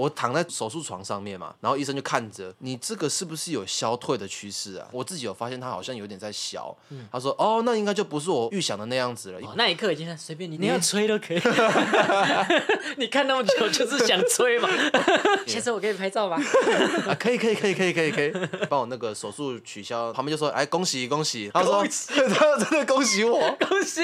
[0.00, 4.86] 我躺在手术床上面嘛，然后医生就看着你这个是不是有消退的趋势啊？
[4.92, 6.74] 我自己有发现它好像有点在消。
[7.12, 9.38] 他说哦，那应该就不是我预想的那样子了。
[9.40, 11.40] 哦那一刻已经随便你，你要吹都可以。
[12.96, 14.68] 你看那么久就是想吹嘛。
[15.46, 16.36] 先生，我给你拍照吧。
[17.06, 18.32] 啊，可以可以可以可以可以可以，
[18.70, 20.12] 帮我那个手术取消。
[20.12, 23.38] 旁边就说哎恭喜恭喜，他说他真的恭喜我。
[23.68, 24.00] 恭喜！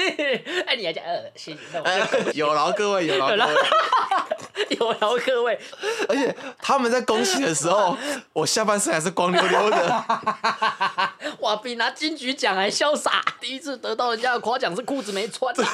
[0.67, 3.53] 哎，你还讲呃，谢谢，哎有劳各位，有劳各位。
[4.79, 5.59] 有劳各位。
[6.09, 7.97] 而且他们在恭喜的时候，
[8.33, 10.05] 我下半身还是光溜溜的。
[11.39, 13.23] 哇，比拿金曲奖还潇洒！
[13.39, 15.67] 第一次得到人家的夸奖是裤子没穿、啊。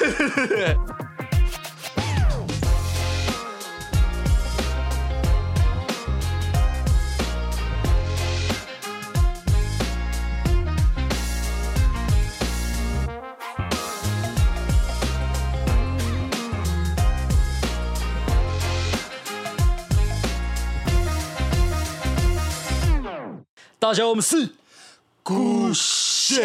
[23.84, 24.48] 大家，我们是
[25.22, 26.40] 故事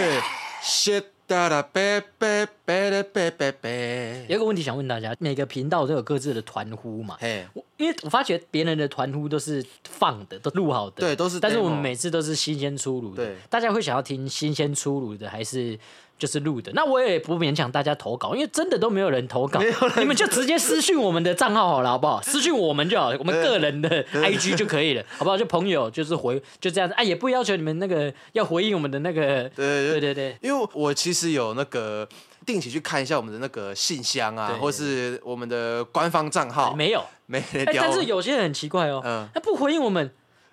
[0.62, 4.26] ，shit 哒啦呗呗呗啦呗呗呗。
[4.28, 7.16] 有一个问题想问大家，每个频道都有各自的团呼嘛？
[7.18, 15.80] 嘿，我因为我发觉别人的团呼都是放的，都录好的，对都是但是我们每次都是新鲜出炉的，对大家会想要听新鲜出炉的，还是
[16.20, 16.72] 就是录的？
[16.76, 19.60] 那我也不勉强大家投稿，因为真的都没有人投稿，
[19.98, 22.22] 你们就直接私讯我们的账号好了，好不好？
[22.28, 25.38] 私讯我们就好，我们个人的 IG 就可以了， 好不好？
[25.38, 30.38] 就朋友就是回就这样子，啊，也不要求你们那个要回应我们的那个，对对对对。
[30.42, 32.08] 因为我其实有那个
[32.46, 37.42] 定期去看一下我们的那个信箱啊，或是我们的官方账号，没有，没。
[37.74, 40.12] 但是有些人很奇怪哦，嗯他不回应我们，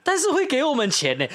[0.09, 1.27] 但是会给我们钱呢。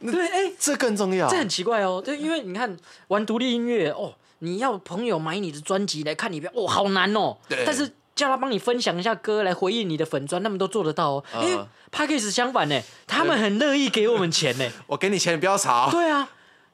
[0.00, 1.36] 对，哎、这更重要这。
[1.36, 2.00] 很奇怪哦。
[2.02, 2.74] 对，因为你看
[3.08, 7.36] 玩独立音乐哦，你要朋友买你的专辑来看你表，哦，好难哦。
[7.46, 11.24] 对但是叫他帮你分享一下歌来回应你的粉砖，他们都做得到哦。
[11.34, 14.64] 嗯哎、p a c k a g e 相反呢，他们很乐意给我们钱呢。
[14.88, 15.90] 我给你钱，你不要吵。
[15.90, 16.26] 对啊，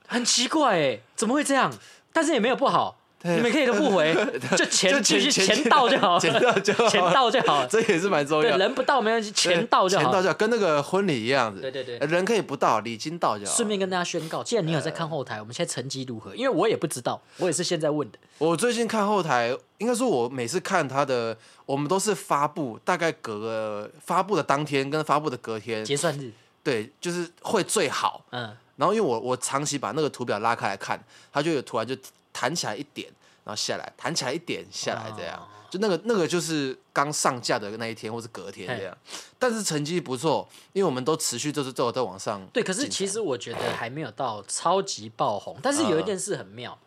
[0.07, 1.73] 很奇怪哎，怎么会这样？
[2.13, 3.00] 但是也没有不好。
[3.23, 4.15] 对你们可以都不回，
[4.57, 7.67] 就钱就继续钱钱到就好了，钱到就好钱到就好。
[7.67, 8.57] 这也是蛮重对，要。
[8.57, 10.23] 人不到没关系，钱到就好钱到。
[10.23, 11.61] 就好，跟那个婚礼一样子。
[11.61, 13.53] 对对对人可以不到，礼金到就好。
[13.55, 16.35] 顺便跟大家宣告，既然你有在看后台，我们现在成绩如何？
[16.35, 18.19] 因为我也不知道，我也是现在问的。
[18.39, 26.31] 我最近看后台，应该说，我每次看他的，我们都是发布，大概隔个发布的当天跟发布的隔天，结算日，
[26.65, 28.25] 对，就是会最好。
[28.31, 30.99] 嗯，然后因为我我长期把那个图表拉开来看，
[31.31, 31.95] 它就有突然就
[32.33, 33.09] 弹起来一点，
[33.45, 38.99] 然后下来，弹起来一点下来这样，哦就那个那个就是刚上架的那一天或是隔天这样，
[39.39, 42.45] 但是成绩不错，因为我们都持续就是都有在往上。
[42.53, 42.61] 对。
[42.61, 46.79] 可是其实我觉得还没有到超级爆红，但是有一件事很妙，嘿，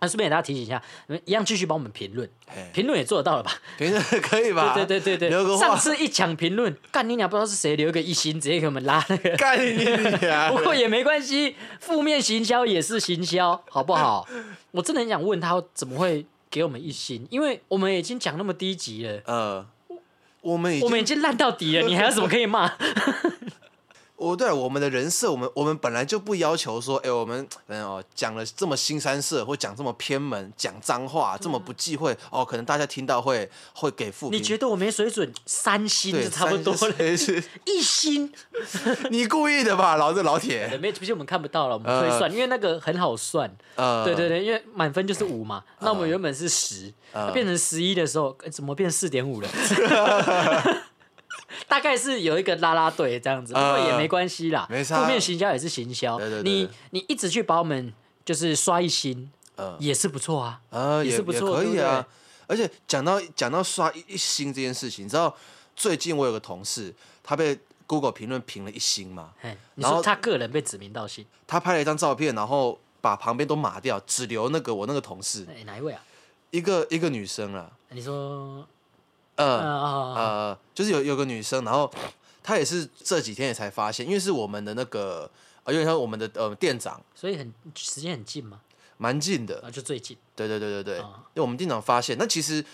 [0.00, 3.52] 那顺便给大家提醒一下，你们一样继续帮我们评论，嘿，评论也做得到了吧？
[3.78, 4.72] 评论可以吧？
[4.76, 5.58] 对对对对对。
[5.58, 9.30] 上次一抢评论，干你俩不知道是谁留一个一星，直接给我们拉那个。
[9.36, 9.84] 干你
[10.20, 10.52] 娘！
[10.54, 14.26] 不过也没关系，负面行销也是行销，好不好？
[14.72, 19.66] 我真的很想问他怎么会给我们一星，因为我们已经讲那么低级了，呃，
[20.42, 22.70] 我们我们已经烂到底了，你还有什么可以骂？
[24.16, 34.38] 我对我们的人设，我们我们本来就不要求说，哎、我们嗯哦讲了这么新三色，或讲这么偏门，讲脏话，这么不忌讳，哦，可能大家听到会会给负评。
[34.38, 36.94] 你觉得我没水准，三星对就差不多了，
[37.66, 38.32] 一星。
[39.10, 40.78] 你故意的吧，老子老铁。
[40.80, 43.52] 没，毕竟我们看不到了，我们推算，因为那个很好算。
[43.74, 49.48] 呃，对对对，因为满分就是五嘛，那我们原本是十、呃变成十一的时候，呃怎么变四点五了？
[51.66, 57.92] 大概是有一个拉拉队这样子，不过也没关系啦，负面行销也是行销，你你一直去把我们
[58.24, 60.60] 就是刷一星，呃也是不错啊。
[60.70, 62.06] 呃，也也是不错可以啊。
[62.46, 65.34] 而且讲到讲到刷一一星这件事情，你知道
[65.74, 76.02] 最近我有个同事，他被 Google 评论评了一星嘛，嘿，你然后说他个人被指名道姓，他拍了一张照片，然后把旁边都抹掉，只留那个我那个同事，哎，哪一位啊？
[76.50, 78.64] 一个一个女生啊，你说，
[79.36, 81.90] 呃呃就是有有个女生，然后
[82.42, 85.30] 她也是这几天也才发现，因为是我们的那个，
[85.64, 88.60] 呃，有点像我们的呃店长，所以很时间很近嘛，
[88.98, 92.64] 蛮近的，啊，就最近，对对对对对，啊因为我们店长发现，那其实。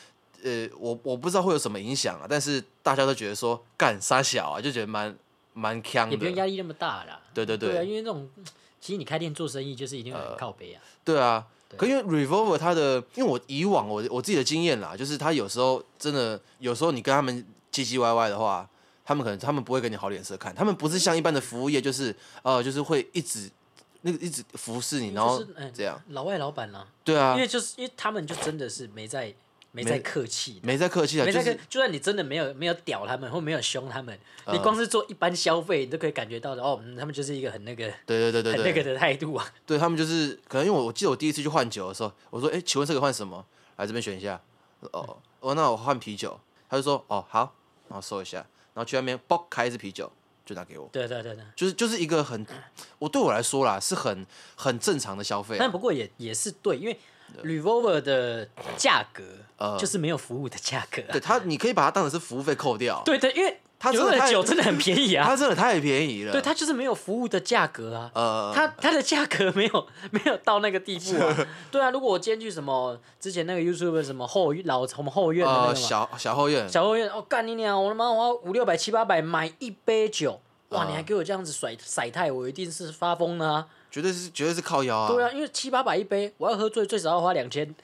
[0.43, 5.15] 呃，我我不知道会有什么影响啊，但是大家都觉得说干傻小啊，就觉得蛮
[5.53, 7.21] 蛮强也不用的，压力那么大啦。
[7.35, 8.27] 对对对啊，因为那种
[8.81, 10.81] 其实你开店做生意就是一定会很靠背啊。
[11.05, 11.47] 对啊。
[11.71, 11.79] 对。
[11.79, 18.69] 可因为 Revolver 它的，因为我以往我我自己的经验啦，就是他有时候真的，有时候你跟他们唧唧歪歪的话，
[19.05, 23.51] 他们可能他们不会给你好脸色看，他们不是像一般的服务业，就是呃，就是会一直
[24.03, 29.33] 那个一直服侍你，然后就是嗯这样，老外老板啦、对啊因，为就是因为他们就真的是没在
[29.73, 30.61] 没在客气的。
[30.63, 39.47] 没在客气啊，没在客，就是就算你真的没有没有屌他们，或没有凶他们，嗯你光是做一般消费，你都可以感觉到的哦，嗯他们就是一个很那个、对对对对对，很那个的态度啊。
[39.67, 43.45] 对他们就是可能因为我我记得我第一次去换酒的时候，我说哎，请问这个换什么？
[43.77, 44.41] 来这边选一下。
[44.93, 46.39] 哦哦，那我换啤酒。
[46.69, 47.53] 他就说哦好，
[47.89, 48.39] 然后收一下，
[48.75, 50.09] 然后去那边爆开一支啤酒
[50.47, 52.47] 就拿给我，对对对对，就是就是一个很，
[53.01, 54.25] 我对我来说啦是很
[54.55, 56.97] 很正常的消费啊、但不过也也是对，因为
[57.43, 59.23] Revolver 的价格
[59.57, 63.03] 呃就是没有服务的价格啊、对他，你可以把它当成是服务费扣掉。
[63.05, 66.33] 对对，因为它真 Revolver 的太酒真的很便宜啊它， 真的太便宜了。
[66.33, 68.11] 对，它就是没有服务的价格啊。
[68.15, 77.83] 呃，它它的价格没有 没有到那个地步啊， 对啊，如果我今天去什么之前那个 YouTube 什么后老我们后院的那呃个嘛，小小后院，小后院，哦干你娘！
[77.83, 80.41] 我他妈我要五六百七八百买一杯酒，
[80.71, 80.83] 哇！
[80.83, 83.67] 啊你还给我这样子甩甩态，我一定是发疯了啊！
[83.91, 85.13] 绝对是绝对是靠腰啊。
[85.13, 87.75] 对啊，因为七八百一杯，我要喝醉最少要花两千。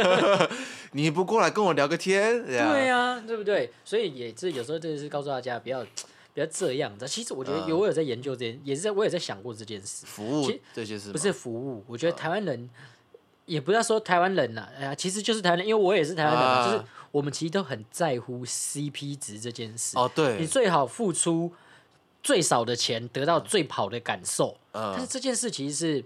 [0.92, 3.70] 你不过来跟我聊个天，对对啊，对不对？
[3.84, 5.84] 所以也是有时候真的是告诉大家不要
[6.32, 7.06] 不要这样子。
[7.06, 10.06] 其实我觉得嗯有我有在研究这件，也是在我也在想过这件事。
[10.06, 12.70] 服务这些是不是服务，我觉得台湾人
[13.44, 19.98] 也不要说台湾人呐、哎呀，其实就是台湾人，因为我也是台湾人就是我们其实都很在乎 CP 值这件事。
[19.98, 21.52] 哦，对你，最好付出
[22.26, 24.56] 最少的钱，得到最好的感受。
[24.72, 26.04] 但是嗯，这件事其实是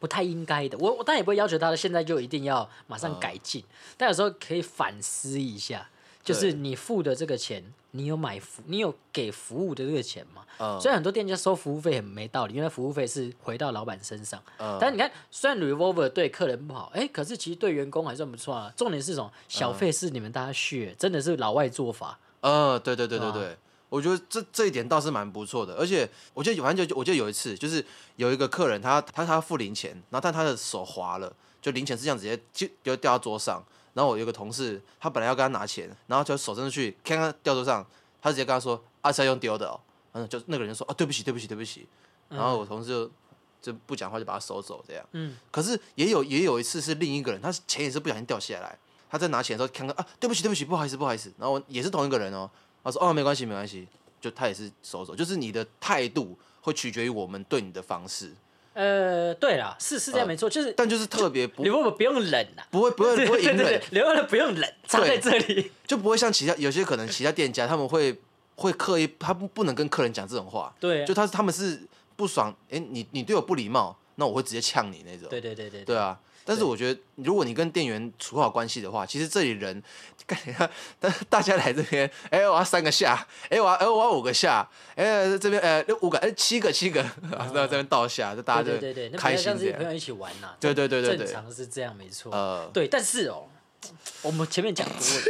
[0.00, 0.78] 不太应该的。
[0.78, 3.62] 我我当然也不会要求他现在就一定要马上改进，
[3.98, 5.86] 但有时候可以反思一下，
[6.24, 10.42] 就是你付的这个钱，你有买服，你有给服务的这个钱吗？
[10.58, 14.42] 嗯虽然很多店家收服务费很没道理，因为服务费是回到老板身上。
[14.58, 18.72] 嗯但你看，虽然 Revolver 对客人不好，哎、可是其实对员工还算不错啊。
[18.76, 19.30] 重点是什么？
[19.48, 22.18] 小费是你们大家 share，、真的是老外做法。
[22.40, 23.56] 呃，对对对对啊对，
[23.92, 27.84] 我觉得这这一点倒是蛮不错的，而且我记得反正就我记得有一次，就是
[28.16, 31.30] 有一个客人他他他付零钱，然后但他的手滑了，
[31.60, 33.62] 就零钱是这样直接就就掉到桌上，
[33.92, 37.86] 然后我有个同事，他本来要跟他拿钱，然后就手伸出去，看看掉桌上，
[38.22, 39.78] 他直接跟他说啊是要用丢的哦，
[40.12, 41.86] 然后就那个人就说啊对不起对不起对不起，
[42.30, 43.10] 然后我同事就
[43.60, 48.78] 就不讲话就把他收走这样，嗯，可是也有也有一次是另一个人，他钱也是不小心掉下来，
[49.10, 52.50] 他在拿钱的时候看看啊，对不起对不起，不好意思不好意思，然后也是同一个人哦，
[52.82, 53.86] 他说哦没关系没关系，
[54.20, 58.32] 就他也是收走，就是你的态度会取决于我们对你的方式，
[58.74, 62.66] 呃，对啦，是是这样呃没错，就是但就是特别不 Revolver 不用忍啊。
[62.70, 65.70] 不会 不会不会隐忍，留了不用忍，插在这里。
[65.86, 68.18] 就不会像其他有些可能其他店家他们会
[68.56, 71.80] 会刻意他不不能跟客人讲这种话，对啊，就他他们是
[72.16, 79.82] 不爽，哎、你你对我不礼貌，那我会直接呛你那种，对对对对对啊，但是我觉得，如果你跟店员处好关系的话，其实这里人，
[80.26, 80.38] 干
[80.98, 87.00] 大大家来这边，哎、我要三个下，哎、我要哎、我要五个下，哎、这边呃五个，哎、七个七个，
[87.30, 89.58] 然后在这边倒下，就大家就对对开心这样。
[89.58, 90.56] 像是朋友一起玩呐。
[90.58, 92.32] 对对对对对正常是这样没错。
[92.32, 93.46] 呃，对，但是哦，
[94.22, 95.22] 我们前面讲过了，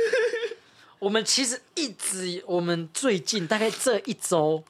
[0.99, 4.65] 我们其实一直，我们最近大概这一周，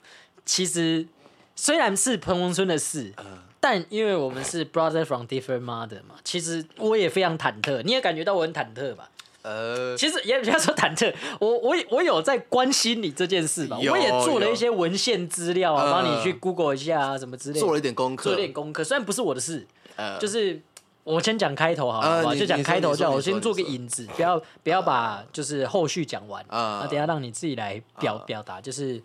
[0.44, 1.06] 其实
[1.54, 3.12] 虽然是彭文村的事。
[3.16, 9.08] 呃但因为我们是 brother from different mother 嘛，其实我也非常忐忑，你也感觉到我很忐忑吧？
[9.42, 18.82] 呃，其实也不要说忐忑，我我也我有在关心你这件事吧，我也做了一些文献资料啊，呃帮你去 Google 一下啊，什么之类的，做了一点功课，做了点功课。
[18.82, 20.60] 虽然不是我的事，呃，就是
[21.04, 28.60] 我先讲开头好了，呃好不好就讲开头叫我先做个引子，不要不要把就是后续讲完啊啊，等下让你自己来表表达。
[28.60, 29.00] 就是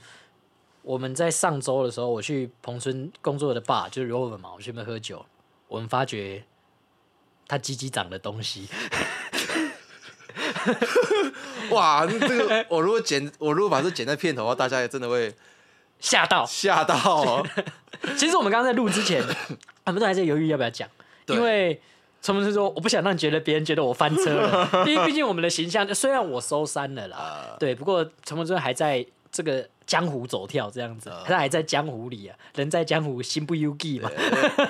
[0.88, 5.26] 我们在上周的时候，我去彭村工作的 bar，就是 Rover 嘛，我去那边喝酒，
[5.68, 6.46] 我们发觉
[7.46, 8.70] 他鸡鸡长的东西。
[11.72, 15.36] 哇，这个我如果剪，我如果把这剪在片头的话，大家也真的会
[16.00, 16.46] 吓到！
[16.46, 17.46] 吓到哦。
[18.16, 19.22] 其实我们刚刚在录之前，
[19.84, 20.88] 我们都还在犹豫要不要讲，
[21.26, 21.82] 因为
[22.22, 34.10] 陈文是说我不想让觉得别人觉得我翻车了，因为毕竟我们的形象虽然我收山了啦，啊对，不过陈文春还在这个江湖走跳这样子，啊他还在江湖里啊，人在江湖心不忧忌嘛，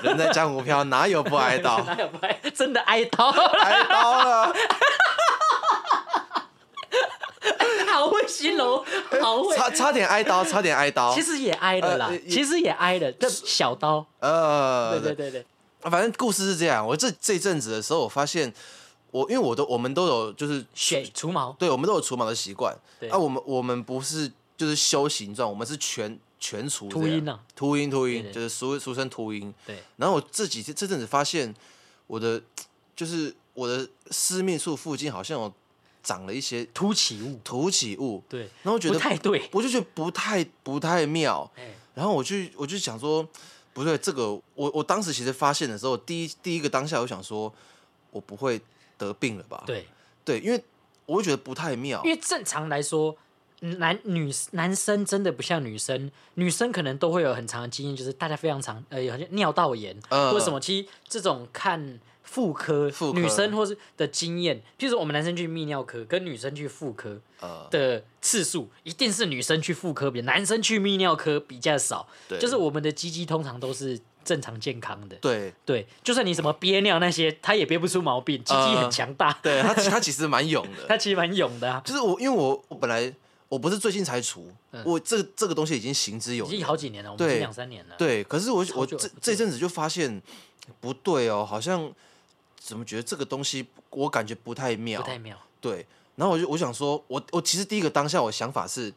[0.01, 1.81] 人在江湖飘，哪有不挨刀？
[1.85, 4.53] 哪有不挨真的挨刀，挨刀了，
[7.91, 8.83] 好会形容，
[9.21, 11.13] 好会，差差点挨刀，差点挨刀。
[11.15, 15.31] 其实也挨了啦呃，其实也挨了，这小刀，呃，对对对。
[15.31, 15.45] 对，
[15.89, 16.85] 反正故事是这样。
[16.85, 18.53] 我这这一阵子的时候，我发现
[19.11, 22.75] 我因为我都我们都有就是选除毛，对，我们都有除毛的习惯。
[22.99, 23.09] 对。
[23.09, 29.53] 啊，我们我们不是就是修形状，我们是全全除秃鹰啊，秃鹰秃鹰，就是俗俗称秃鹰。
[29.65, 31.53] 对，然后我这几天这阵子发现
[32.07, 32.41] 我的
[32.95, 35.53] 就是我的私密处附近好像有
[36.03, 41.49] 长了一些凸起物，凸起物，对，然后我觉得太对，我就觉得不太不太妙。
[41.55, 43.27] 哎，然后我就我就想说，
[43.73, 47.53] 不对，这个我我当时其实发现的时候，第一第一个当下我想说，
[48.11, 48.59] 我不会
[48.97, 49.63] 得病了吧？
[49.65, 49.87] 对。
[50.27, 50.61] 对，因为
[51.05, 52.11] 我会觉得不太妙因。
[52.11, 53.15] 为正常来说，
[53.59, 60.31] 男女男生真的不像女生，女生可能都会有很长的经验，就是大家非常常呃，好像尿道炎、嗯。
[60.31, 72.07] 或者什么，其实这种看妇科女生或是的经验，譬如说我们男生去泌尿科跟女生去妇科呃，的次数，一定是女生去妇科比男生去泌尿科比较少，
[72.39, 75.15] 就是我们的鸡鸡通常都是正常健康的。
[75.21, 75.53] 对。
[75.65, 80.85] 对，就算你什么憋尿那些，他也憋不出毛病，鸡鸡呃很强大，对，他他其实蛮勇的。
[80.89, 83.13] 他其实蛮勇的啊，就是我，因为我我本来
[83.49, 84.51] 我不是最近才除，
[84.83, 86.65] 我这这个东西已经行之有嗯已经。
[86.65, 87.95] 好几年了，对两三年了。
[87.97, 90.21] 对，可是我我这这阵子就发现
[90.81, 91.91] 不对哦，好像
[92.59, 95.01] 怎么觉得这个东西我感觉不太妙。
[95.01, 95.37] 不太妙。
[95.61, 95.85] 对，
[96.15, 98.93] 然后我就我想说，我我其实第一个当下我想法是，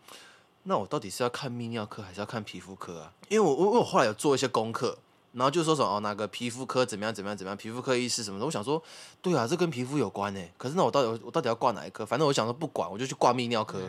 [0.65, 3.13] 那我到底是要看泌尿科还是要看皮肤科啊？
[3.29, 4.99] 因为我我我后来有做一些功课，
[5.33, 8.83] 然后就说什么哦哪个皮肤科怎么样怎么样怎么样，皮肤科医师什么的，我想说，
[9.23, 10.41] 对啊，这跟皮肤有关呢。
[10.57, 12.05] 可是那我到底我到底要挂哪一科？
[12.05, 13.81] 反正我想说不管，我就去挂泌尿科。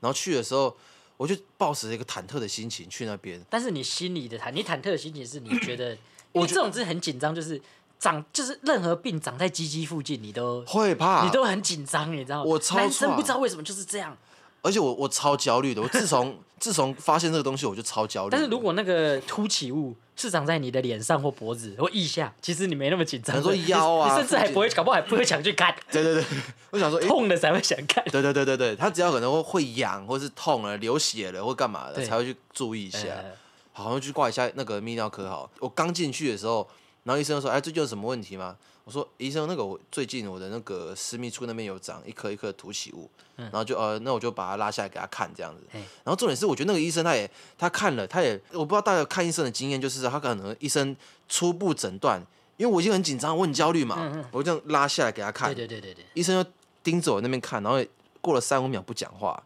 [0.00, 0.74] 然后去的时候，
[1.16, 3.40] 我就抱持一个忐忑的心情去那边。
[3.50, 5.96] 但是你心里的忐，你忐忑的心情是你觉得，
[6.32, 7.60] 我这种是很紧张，就是
[7.98, 12.44] 长，就是任何病长在鸡鸡附近，你都会怕，你都很紧张，你知道吗？
[12.44, 14.16] 我超男生不知道为什么就是这样。
[14.62, 15.80] 而且我我超焦虑的。
[15.82, 18.28] 我自从 自从发现这个东西，我就超焦虑。
[18.30, 23.34] 但是如果那个凸起物是长在你的脸上或脖子或腋下，其实你没那么紧张。
[23.34, 26.24] 很多腰啊你甚至还不会，搞不好还不会想去看， 对对对，
[26.70, 28.04] 我想说， 诶痛了才会想看。
[28.12, 33.00] 对对对对对，他只要可能会会痒，或是痛了、流血了，或干嘛的，对才会去注意一下。
[33.08, 33.24] 呃
[33.72, 35.48] 好像去挂一下那个泌尿科好。
[35.60, 36.68] 我刚进去的时候，
[37.04, 38.56] 然后医生就说：“哎，最近有什么问题吗？”
[38.90, 45.62] 我说：“医生，那个我最近我的那个私密处那边有长一颗一颗的凸起物，然后就呃，那我就把它拉下来给他看这样子。
[46.02, 50.96] 然后重点是，我觉得那个医生他也他看了，他也我不知道大家看医生的经验，就是他可能医生
[51.28, 52.20] 初步诊断，
[52.56, 56.50] 因为我已经很紧张，我很焦虑嘛，我就这样拉下来给他看对，对对对对，医生就
[56.82, 57.80] 盯着我那边看，然后
[58.20, 59.40] 过了三五秒不讲话，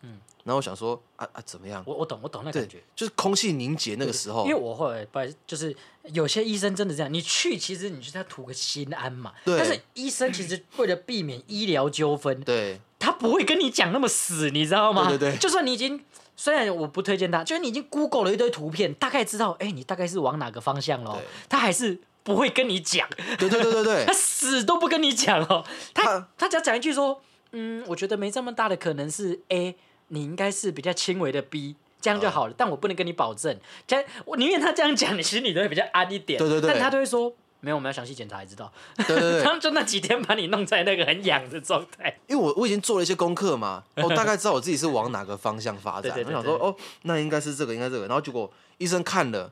[0.44, 1.82] 然后我想说啊啊怎么样？
[1.86, 5.74] 我我懂我懂那对感觉。，就是空气凝结那个时候，因为我后来不好意思，就是
[6.12, 9.32] 有些医生真的这样，你去其实你就是要图个心安嘛。
[9.44, 15.08] 对但是医生其实为了避免医疗纠纷，对他不会跟你讲那么死，你知道吗？
[15.08, 16.02] 对对对就算你已经，
[16.36, 21.26] 虽然我不推荐他，就是你已经 Google 了一堆图片，大概知道，哎、你大概是往哪个方向咯对。
[21.48, 23.08] 他还是不会跟你讲，
[23.38, 25.64] 对对对对对 他死都不跟你讲哦。
[25.94, 27.20] 他他他只要讲一句说，
[27.52, 29.76] 嗯，我觉得没这么大的可能是 A，
[30.14, 31.76] 你应该是比较轻微的 B。
[32.00, 33.58] 这样就好了，嗯但我不能跟你保证。
[33.86, 36.38] 这我宁愿他这样讲，你心里都会比较安一点。
[36.38, 38.70] 对对对但他都会说，没有，我们要详细检查才知道。
[38.94, 42.14] 对对对 他们就那几天把你弄在那个很痒的状态。
[42.26, 46.12] 因为我我已经做了一些功课嘛，我 大概知道我自己是往哪个方向发展。
[46.26, 48.06] 我想说，哦，那应该是这个，应该这个。
[48.06, 49.50] 然后结果医生看了，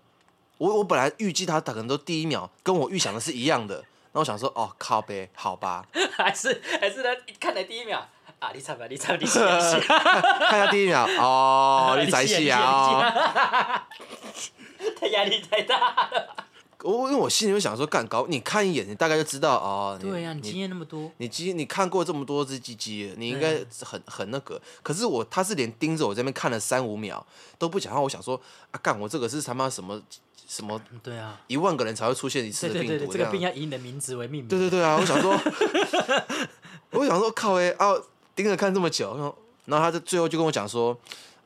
[0.59, 8.07] 我我本来预计他可能都第一秒跟我预想的是一样的，然后我想说，哦，靠呗，好吧， 还是还是他看了第一秒
[8.43, 13.83] 啊，你唱吧，你唱，你 看一下第一秒，哦， 你在戏啊，哦。
[14.99, 16.37] 他压力太大了。
[16.83, 19.97] 我因为我心里就想说，干搞你看一眼，你大概就知道哦。
[20.03, 24.61] 你对呀、你经你验那么多，你鸡你看过这么多只鸡鸡，你应该很很那个。
[24.83, 27.25] 可是我他是连盯着我这边看了三五秒
[27.59, 28.35] 都不讲话，我想说
[28.73, 30.03] 啊，干我这个是他妈什么
[30.49, 34.49] 什么嗯对啊，一万个人才会出现一次的对对对对，病毒样这个病要以你的名字为命名。
[34.49, 34.97] 对对对啊！
[35.01, 35.39] 我想说，
[36.91, 37.95] 我想说靠哎啊，
[38.35, 40.97] 盯着看这么久，然后然后他就最后就跟我讲说，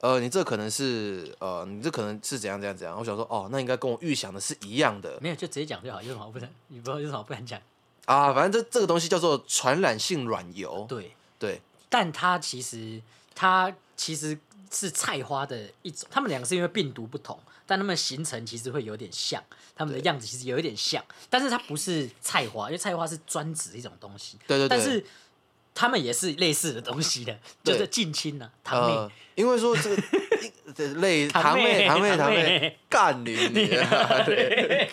[0.01, 2.97] 呃，你这可能是呃，你这可能是怎样怎样怎样。
[2.99, 6.49] 我想说，哦，那应该跟我预想的是一样的没有就直接讲就好，有什么不能？
[6.69, 7.61] 你不知道有什么不敢讲？
[8.05, 8.33] 啊。
[8.33, 13.01] 反正这这个东西叫做传染性软疣，对，对但它其实
[13.35, 14.39] 它其实
[14.71, 19.43] 是菜花的一种，它们两个是因为病毒不同，但它们形成其实会有点像，
[19.75, 24.69] 它们的样子其实有一点像，但是它不是菜花，因为菜花是专指一种东西，对对对。
[24.69, 25.05] 但是
[25.77, 28.97] 它们也是类似的东西的， 就是近亲啊，堂妹。
[28.97, 30.03] 呃，因为说这个
[30.75, 32.09] 这 类堂堂妹妹堂妹。
[32.09, 34.91] 堂堂妹 妹干你你啊，对，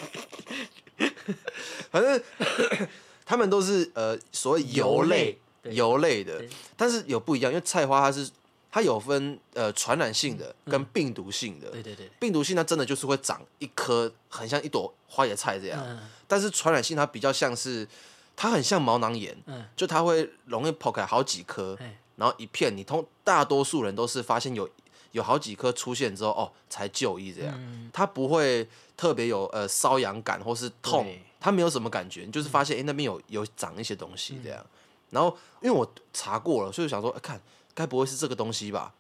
[1.90, 2.22] 反正
[3.26, 6.44] 他们都是呃所谓油类油类的，
[6.76, 8.30] 但是有不一样，因为菜花它是
[8.70, 16.02] 它有分呃传染性的跟病毒性的，对对对，病毒性它真的就是会长一颗很像一朵花椰菜这样，嗯。
[16.28, 17.88] 但是传染性它比较像是
[18.36, 24.70] 它很像毛囊炎，嗯，就它会容易破开好几颗，哎然后一片，你通大多数人都是发现有
[25.14, 31.08] 有好几颗出现之后，哦，才就医这样，嗯它不会特别有呃瘙痒感或是痛，
[31.40, 34.64] 它没有什么感觉，你就是发现哎、诶那边有有长一些东西这样，
[35.10, 37.42] 然后因为我查过了，所以我想说，哎看
[37.74, 38.94] 该不会是这个东西吧？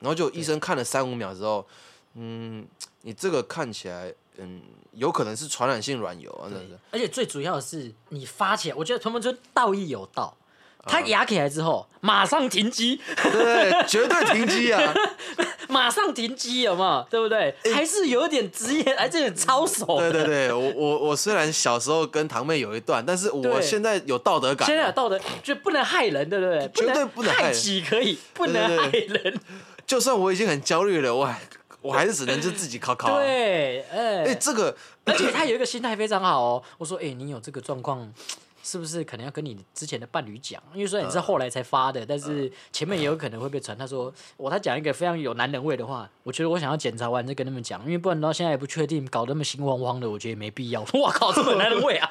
[0.00, 1.66] 然后就医生看了三五秒之后，
[2.14, 2.66] 嗯，
[3.02, 10.36] 你这个看起来，嗯，有可能是传染性软疣啊，那个，而且最主要的是，你发起来，我觉得屯门村道义有道，
[10.84, 14.94] 他压起来之后，马上停机，对，绝对停机啊！
[15.68, 17.06] 马上停机，有没有？
[17.10, 17.54] 对不对？
[17.74, 19.98] 还是有点职业， 还是有点操守。
[19.98, 24.66] 对对对，我我我虽然小时候跟堂妹有一段，但是我现在有道德感。
[24.66, 26.70] 现在有道德，就不能害人，对不对？
[26.74, 29.38] 绝对不能害己，可以不能害人。
[29.86, 31.38] 就算我已经很焦虑了，我还
[31.80, 33.16] 我还是只能就自己考考。
[33.20, 36.62] 对，哎，哎，这个， 而且他有一个心态非常好哦。
[36.78, 38.12] 我说，哎，你有这个状况。
[38.60, 40.60] 是不是可能要跟你之前的伴侣讲？
[40.74, 43.78] 因为虽然你是后来才发的，但是前面也有可能会被传。
[43.78, 50.84] 他说我他讲一个非常有男人味的话，我觉得我想要检查完再跟他们讲，因为不然到现在也不确定，搞那么心慌慌的，我觉得没必要。
[50.92, 52.10] 我靠，这么男人味啊，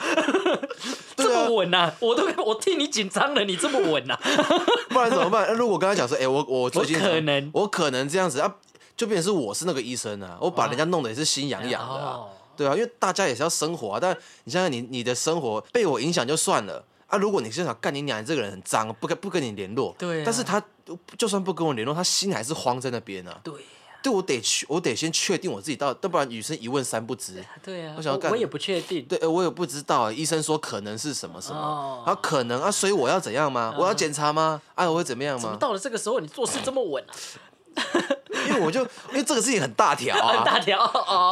[1.16, 1.94] 这么稳呐！
[2.00, 4.18] 我都我替你紧张了，你这么稳呐？
[4.90, 5.54] 不然怎么办？
[5.54, 8.56] 如果跟他讲说，哎，我我最近可能我可能这样子啊，
[8.98, 12.28] 就变成是我是那个医生啊，我把人家弄得也是心痒痒的，
[12.58, 14.00] 对啊，因为大家也是要生活啊。
[14.02, 16.84] 但你想想，你你的生活被我影响就算了。
[17.08, 17.18] 啊！
[17.18, 19.96] 如果你是想干你娘，这个人很脏，不跟不跟你联络。
[19.98, 20.26] 对。
[20.26, 20.62] 但是他
[21.18, 23.34] 就算不跟我联络，他心还是慌在那边呢。
[23.42, 23.54] 对。
[24.04, 27.42] 对我得去，我得先确定我自己到，要不然女生一问三不知。
[27.64, 27.94] 对啊。
[27.98, 29.06] 我想要干，我也不确定。
[29.06, 30.12] 对，我也不知道。
[30.12, 33.74] 医生说可能是什么什么，啊可能啊，所以我要怎样吗？
[33.80, 34.62] 我要检查吗？
[34.76, 35.42] 啊，我会怎么样吗？
[35.42, 37.14] 怎么到了这个时候，你做事这么稳啊？
[38.48, 40.80] 因为我就因为这个事情很大条啊，大条。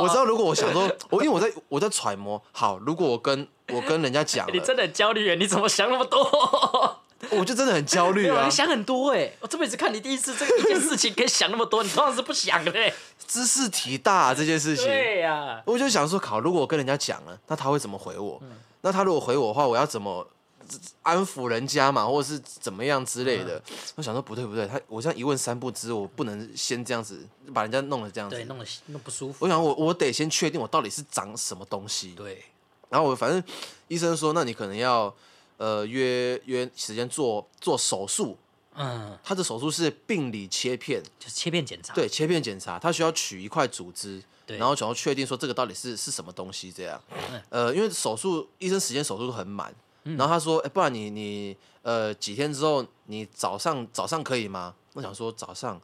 [0.02, 6.22] 我知道，如果我想说，我因为我在我在揣摩，好，如果我跟我跟人家讲，你真的很焦虑，你怎么想那么多？
[7.32, 8.44] 我就真的很焦虑啊！
[8.46, 12.72] 你想很多哎，我这辈子看你第一次，这个一件事情可以想那么多，你通常是不想的。
[13.26, 18.40] 知识体大这件事情，对呀，我就想说，考如果我跟人家讲了，那他会怎么回我？
[18.82, 20.28] 那他如果回我的话，我要怎么？
[21.04, 23.62] 安抚人家嘛，或者是怎么样之类的。
[23.96, 29.46] 我想说不对不对，他我这样一问三不知，我不能先这样子把人家弄得这样子，对，弄得弄不舒服。
[29.46, 32.14] 我想我我得先确定我到底是长什么东西。
[32.14, 32.44] 对。
[32.90, 33.44] 然后我反正
[33.88, 35.14] 医生说，那你可能要
[35.58, 38.38] 呃约约时间做做手术。
[38.76, 39.18] 嗯。
[39.24, 41.94] 他的手术是病理切片，就是切片检查。
[41.94, 47.01] 对，切片检查，他需要取一块组织，然后想要确定说这个到底是是什么东西这样。
[47.50, 49.74] 呃，因为手术医生时间手术都很满。
[50.05, 55.81] 然后他说：“哎，不然你你呃几天之后你早上早上可以吗？”我想说早上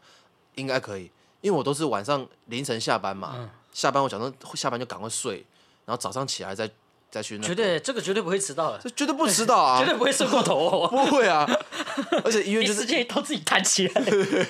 [0.55, 3.49] 应该可以，因为我都是晚上凌晨下班嘛。
[3.73, 5.45] 下班我想说下班就赶快睡，
[5.85, 6.69] 然后早上起来再
[7.09, 7.47] 再去那。
[7.47, 9.79] 绝对这个绝对不会迟到的，这绝对不迟到啊！
[9.83, 11.45] 绝对不会睡过头，不会啊！
[12.23, 14.01] 而且医院就是时间都自己弹起来。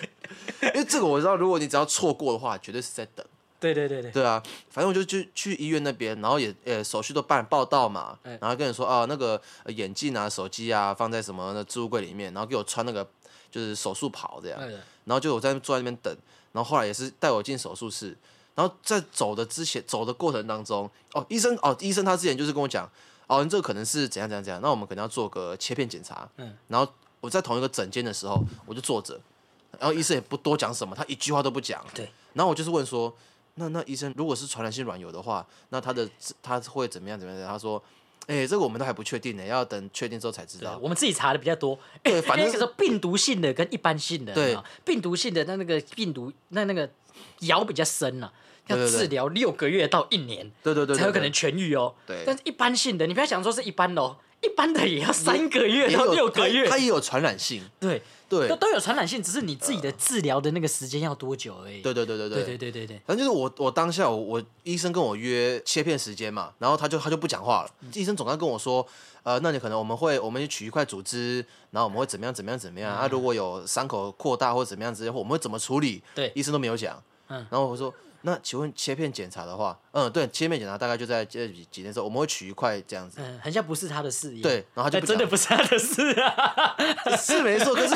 [0.73, 3.25] 因为这个我知道，如果你只要错过的话，绝对是在等。
[3.61, 13.07] 对对对对，对啊，反正我就去去医院那边，然后也呃手续都办报到嘛，然后跟你说啊那个眼镜啊手机啊放在什么那置物柜里面，然后给我穿那个
[13.51, 14.59] 就是手术袍这样，
[15.05, 16.11] 然后就我在坐在那边等，
[16.51, 18.17] 然后后来也是带我进手术室，
[18.55, 22.89] 然后在走的之前走的过程当中，哦医生哦医生他之前就是跟我讲，
[23.27, 29.19] 哦你这个可能是怎样怎样怎样，那我们可能要做个切片检查，嗯，然后我在同一个诊间的时候我就坐着，
[29.77, 33.15] 然后医生也不多讲什么，他一句话都不讲，对，然后我就是问说。
[33.55, 36.09] 那那医生如果是传染性软疣的话，那他的
[36.41, 37.47] 他会怎么样怎么样？
[37.47, 37.81] 他说，
[38.27, 40.77] 哎，这个我们都还不确定呢，要等确定之后才知道。
[40.81, 46.89] 我们自己查的比较多，对，反正说病毒性的跟一般性的，对，病毒性的那那个病毒那那个
[47.41, 48.31] 咬比较深了，
[48.67, 51.93] 要治疗六个月到一年，对对对，才有可能痊愈哦。
[52.07, 58.01] 对，但是一般性的，你不要想说是一般哦，一般的也要三个月到六个月，它也有传染性，对。
[58.31, 61.81] 对，都都有传染性，只是你自己的治疗的那个时间要多久而已。
[61.81, 63.01] 对对对对对对对对对。
[63.05, 67.69] 反正就是我我当下我我医生跟我约切片时间嘛，然后他就他就不讲话了。
[67.93, 68.87] 医生总该跟我说，
[69.23, 73.05] 呃，那你可能我们会我们取一块组织，然后我们会怎么样怎么样怎么样啊？
[73.11, 76.01] 如果有伤口扩大或者怎么样之类，我们会怎么处理？
[76.15, 77.03] 对，医生都没有讲。
[77.27, 77.93] 嗯，然后我说。
[78.23, 86.75] 那请问切片检查的话，嗯，对，切片检查大概就在这几几天之后，我们会取一块这样子，嗯，很像不是他的事业，对，然后他就真的不是他的事啊，
[87.17, 87.95] 是没错，可是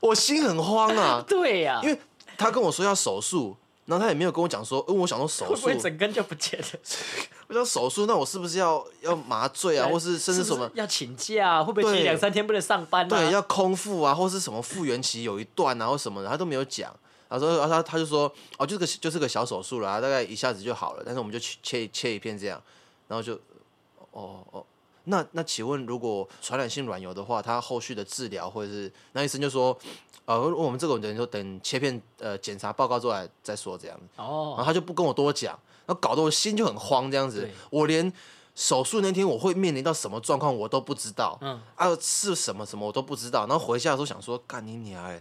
[0.00, 1.98] 我心很慌啊， 对呀，因为
[2.36, 6.66] 他跟我说要手术，然后他也没有跟我讲说，因为我想说手术整根就不见了，
[7.48, 13.08] 我想手术，那我是不是要要麻醉啊，或是甚至什么要请假，会不会请两三天不能上班？
[13.08, 16.94] 对，要空腹啊，或是什么复原期有一段啊，或什么的，他都没有讲。
[17.32, 21.02] 他说，然后他他就说，哦，就是个就是个小手术了，大概一下子就好了。
[21.04, 22.62] 但是我们就切切切一片这样，
[23.08, 23.34] 然后就，
[24.10, 24.64] 哦哦，
[25.04, 29.76] 那那请问，如果传染性软疣的话，他后续的治疗或者是那医生就说，
[30.26, 34.04] 呃，我们这个人说等切片呃检查报告出来再说这样子。
[34.16, 37.48] 哦，然后他就不跟我多讲，然后搞得我心就很慌这样子。
[37.70, 38.12] 我连
[38.54, 43.46] 手术那天我会面临到什么状况我都不知道，嗯，啊是什么什么我都不知道。
[43.46, 45.20] 然后回家的时候想说，干你娘哎！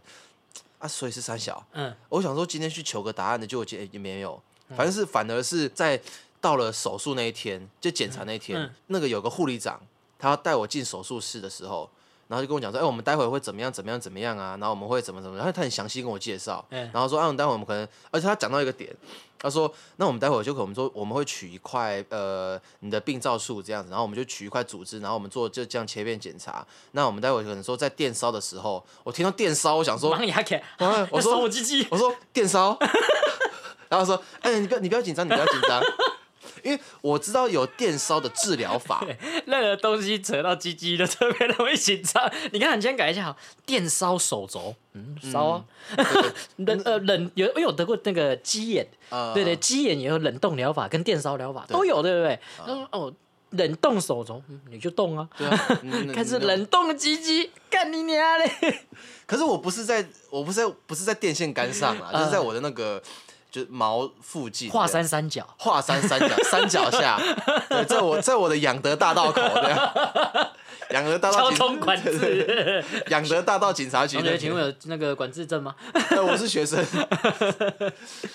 [0.82, 1.66] 啊，所以是三小。
[1.74, 4.42] 嗯，我想说今天去求个答案的，结果也也没有。
[4.76, 6.02] 反正是反而是在
[6.40, 9.80] 到了手术那一天，就检查那一天，那个有个护理长，
[10.18, 11.90] 他要带我进手术室的时候，
[12.32, 16.90] 然后就跟我讲说，哎、我们待会会怎么样怎么样怎么样啊，然后我们会怎么怎么，然后他很详细跟我介绍，嗯。
[16.94, 18.90] 然后说，啊，我们待会我们可能，而且他讲到一个点，
[19.38, 32.80] 他说，那我们待会就可能说我们会取一块呃你的病灶数这样子，然后我们就取一块组织，然后我们做就这样切片检查，那我们待会可能说在电烧的时候，我听到电烧，我想说，啊 我说我鸡鸡，我说电烧，
[33.90, 35.82] 然后说，哎、你不要你不要紧张，你不要紧张，
[36.64, 39.06] 因为我知道有电烧的治疗法，
[39.46, 42.32] 任何东西扯到鸡鸡的特别容易紧张。
[42.52, 45.66] 你看，你先改一下好，电烧手肘，嗯，烧啊，
[46.58, 52.40] 冷呃冷有，因为有得过那个鸡眼，呃对对，鸡眼也有冷冻疗法跟电烧疗法都有，对不对？
[52.92, 53.14] 哦，
[53.52, 58.80] 冷冻手肘，嗯你就动啊，对啊，嗯 开始冷冻鸡鸡，干你娘嘞！
[59.26, 63.02] 可是我不是在，我不是在，不是在电线杆上 啊，就是在我的那个
[63.52, 67.20] 就是毛附近，华对山三角，华山三角 山脚下，
[67.68, 69.94] 对，在我在我的养德大道口这样，
[70.92, 72.84] 养德大道交警通管制。
[73.10, 75.76] 养德大道警察局同学，请问有那个管制证吗？
[76.12, 76.82] 呃我是学生，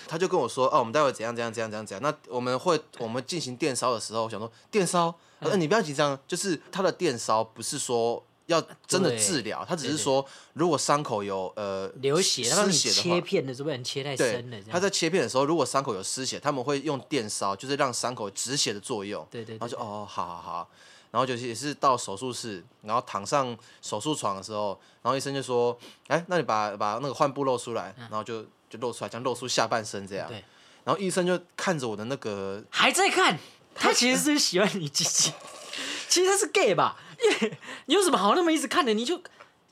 [0.07, 2.01] 他就跟我说，哦，我们待会怎样怎样怎样怎样怎样。
[2.03, 13.21] 那我们会我们进行电烧的时候，我想说电烧，呃，你不要紧张，就是他的电烧不是说要真的治疗，他只是说如果伤口有呃流血，失血的话切。
[13.21, 14.69] 片的时候不能切太深了，这，样。
[14.71, 19.25] 他在切片的时候，如果伤口有失血，他们会用电烧，就是让伤口止血的作用。
[19.29, 20.69] 对对对然后就哦，好好好，
[21.11, 30.27] 然后就是也是到手术室，然后躺上手术床的时候，然后医生就说，哎，那你把把那个患部露出来，然后就就露出来，这样露出下半身这样。
[30.29, 30.43] 嗯对。
[30.85, 33.37] 然后医生就看着我的那个，还在看，
[33.75, 35.33] 他其实是喜欢你鸡鸡，
[36.07, 36.95] 其实他是 gay 吧？
[37.23, 38.93] 因为你有什么好那么一直看的？
[38.93, 39.21] 你就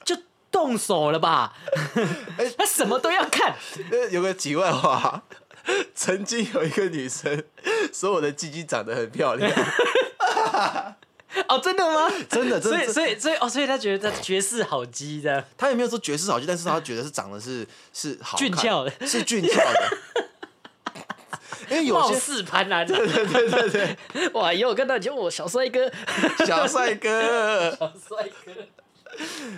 [0.03, 0.17] 就
[0.51, 1.53] 动手了吧？
[2.57, 3.55] 他什么都要看，
[3.91, 5.23] 呃，有个题外话，
[5.93, 7.43] 曾经有一个女生
[7.93, 9.51] 说我的鸡鸡长得很漂亮，
[11.49, 12.09] 哦，真的吗？
[12.29, 19.97] 真的真的所以所以所以哦，所以他觉得他绝世好鸡的，他也没有说绝世好鸡，但是他觉得是长得是是好看俊俏的是俊俏的。
[21.69, 22.85] 因为有貌些似潘兰。
[22.85, 24.53] 对对对对对，哇！
[24.53, 25.91] 以后我看到你就我小帅哥，
[26.45, 28.51] 小帅哥， 小帅哥。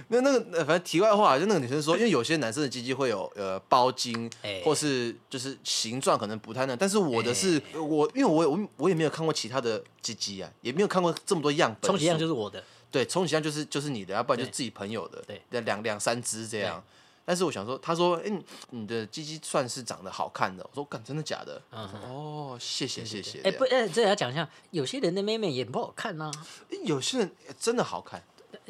[0.10, 16.84] 那那个呃反正题外话，就那个女生说，因为有些男生的鸡鸡会有呃包茎，哎或是就是形状可能不太那，但是我的是、我，因为我我我也没有看过其他的鸡鸡啊，也没有看过这么多样本数，充其量就是我的，对，充其量就是就是你的，要不然就自己朋友的，对，两两三只这样。
[17.30, 20.64] 但是我想说，他说，哎、你你的鸡鸡算是长得好看的。
[20.64, 21.62] 我说，干，真的假的？
[21.72, 23.42] 嗯哦，谢谢谢谢。
[23.42, 26.32] 哎、不，哎、这也要讲一下，有些人的妹妹也不好看呐、
[26.70, 28.24] 诶有些人真的好看，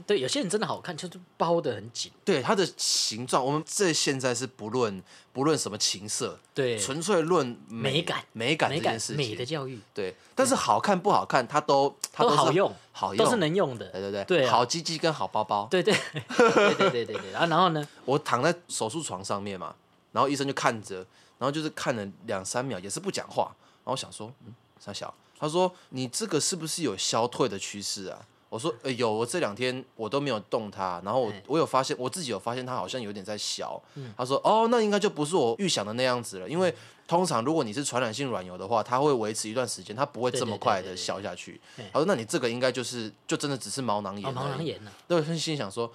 [0.06, 2.12] 对，有些人真的好看，就是包的很紧。
[2.24, 5.02] 对，它的形状，我们这现在是不论
[5.34, 9.80] 不论什么情色，对，纯粹论美感、美感、美感、美的教育。
[9.94, 13.88] 对，但是好看不好看，它都它都好用，好用都是能用的。
[13.88, 15.68] 对对对，好鸡鸡跟好包包。
[15.72, 17.88] 对对对对对对，然后然后呢？
[18.06, 19.74] 我躺在手术床上面嘛，
[20.12, 20.98] 然后医生就看着，
[21.40, 23.46] 然后就是看了两三秒，也是不讲话。
[23.84, 28.26] 然后我想说，嗯，三小，他说你这个是不是有消退的趋势啊？
[28.50, 33.82] 我说，呃，有，我这两天我都没有动它，然后我哎我有发现，我自己有发现它好像有点在消。
[33.96, 36.74] 嗯他说，哦，那应该就不是我预想的那样子了，因为
[37.08, 41.86] 通常如果你是传染性软疣的话，它会维持一段时间，它不会对这么快的消下去哎。
[41.92, 45.92] 他说，那你这个应该就是就真的只是毛囊炎哦，毛囊炎呢、对，我心想说，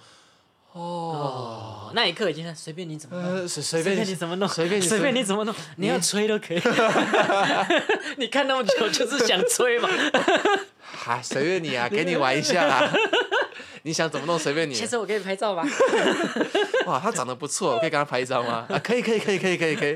[0.73, 6.61] 哦，那一刻已经在随便你怎么随随便便你怎么弄，随便你 随便你怎么弄，你要吹都可以。
[8.17, 9.89] 你看那么久就是想吹嘛。
[10.95, 12.91] 哈，随便你啊， 给你玩一下啦。
[13.85, 14.85] 你想怎么弄随便你下。
[14.85, 15.63] 次我给你拍照吧。
[16.87, 18.65] 哇，他长得不错，我可以跟他拍一张吗？
[18.69, 19.95] 啊，可以，可以，可以，可以，可以，可以。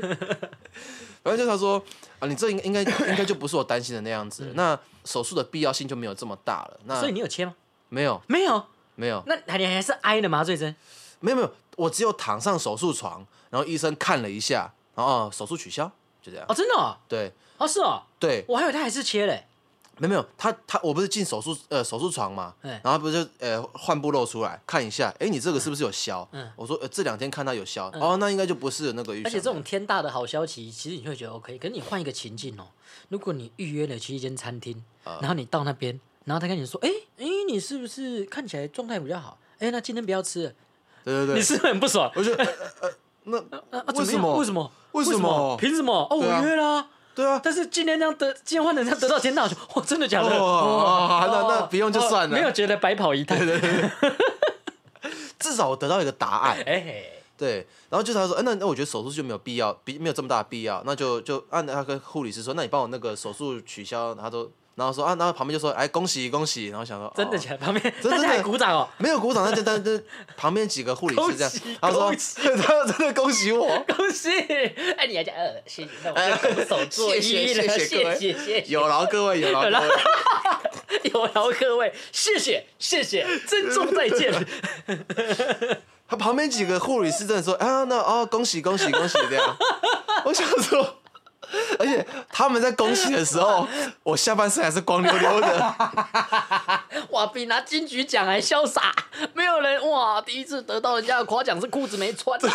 [1.24, 1.82] 反正就他说
[2.20, 4.52] 啊，你这应应该应该就不是我担心的那样子。
[4.56, 6.80] 那手术的必要性就没有这么大了。
[6.86, 7.56] 那嗯所以你有切吗？
[7.90, 8.64] 没有没有。
[9.00, 10.76] 没有那还你还是挨的麻醉针？
[11.20, 15.86] 没有没有，我只有躺上手术床，然后医生看了一下，然后哦手术取消，
[16.22, 16.46] 就这样。
[16.50, 19.47] 哦，真的哦，对哦是哦，对，我还以为他还是切嘞。
[19.98, 26.28] 没有没有，他他我不是进手术呃手术床嘛，哎然后不是就呃换布露出来看一下，哎你这个是不是有消？
[26.32, 29.14] 嗯我说呃这两天看到有消，哦那应该就不是那个。
[29.24, 31.58] 而且这种天大的好消息，其实你会觉得 OK。
[31.58, 32.68] 可是你换一个情境哦，
[33.10, 39.38] 如果你预约了去一间餐厅，啊然后你到那边，然后他跟你说：“哎、哎、你是不是看起来状态比较好？
[39.60, 40.54] 哎、那今天不要吃了。
[41.04, 42.12] 对对对，你是不是很不爽？
[42.16, 42.46] 我就呃
[42.82, 42.92] 呃
[43.24, 44.72] 那啊啊为什么为什么？
[44.92, 45.94] 为什么凭什么？
[46.10, 50.30] 哦，我约啦、对啊，但是今天这样得，今天换成这样得到天大奖， 哇，真的假的？
[50.38, 52.36] 哦那那不用就算了。
[52.36, 53.36] 没有觉得白跑一趟。
[55.40, 56.58] 至少我得到一个答案。
[56.60, 67.58] 哎、嘿对，然后就是他说，哎、那那我觉得手术就没有必要，必没有这么大的必要，那就就按他跟护理师说，那你帮我那个手术取消，他都然后说啊，然后旁边就说哎恭喜恭喜，然后想说哦真的假的？
[67.58, 71.52] 旁边真的鼓掌哦，没有鼓掌，但就但是旁边几个护理师这样
[71.82, 74.30] 他说他真的恭喜我，恭喜！
[75.08, 79.90] 哎，你还讲呃，谢谢，那我就拱手作谢谢揖了，谢谢谢谢谢，有劳各位有劳各有劳位，
[81.04, 84.34] 有劳各位，谢谢谢谢，珍重再见。
[86.10, 89.58] 他旁边几个护理师真的说啊那哦恭喜恭喜恭喜这样，
[90.26, 91.00] 我想说。
[91.80, 93.66] 而且他们在恭喜的时候，
[94.04, 95.76] 我下半身还是光溜溜的。
[97.12, 98.94] 哇，比拿金曲奖还潇洒，
[99.34, 102.50] 没有人哇，第一次得到人家的夸奖是裤子没穿、啊，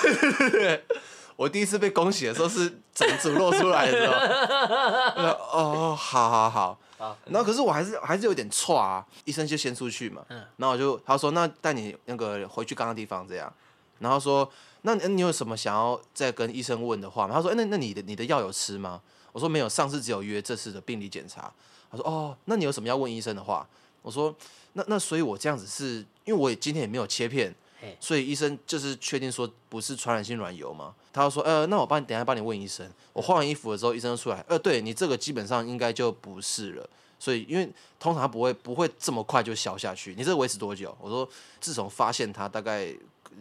[1.42, 4.14] 我第一次被恭喜的时候是整组露出来的时候，
[5.52, 6.78] 哦，好好好。
[6.96, 13.52] 好然后可是我还是还是有点错啊，医生就先出去嘛，嗯然后我就他说那带你那个回去刚刚地方这样，
[13.98, 14.48] 然后说
[14.83, 17.35] 那你你有什么想要再跟医生问的话吗？
[17.35, 19.00] 他说哎、那那你的你的药有吃吗？
[19.33, 21.52] 我说没有，上次只有约这次的病理检查。
[21.90, 23.66] 他说哦，那你有什么要问医生的话？
[24.02, 24.33] 我说
[24.74, 27.55] 那那所以我这样子是因为我也今天也没有切片嘿，
[28.00, 30.94] 所以医生就是确定说不是传染性软疣嘛。
[31.12, 32.90] 他就说呃，那我帮你等一下帮你问医生。
[33.12, 36.88] 我换完衣服的时候，医生就出来，呃，对你这个基本上应该就不是了。
[37.18, 37.68] 所以因为
[38.00, 40.96] 通常不会不会这么快就消下去，你这个维持多久？
[41.00, 41.28] 我说
[41.60, 42.88] 自从发现它大概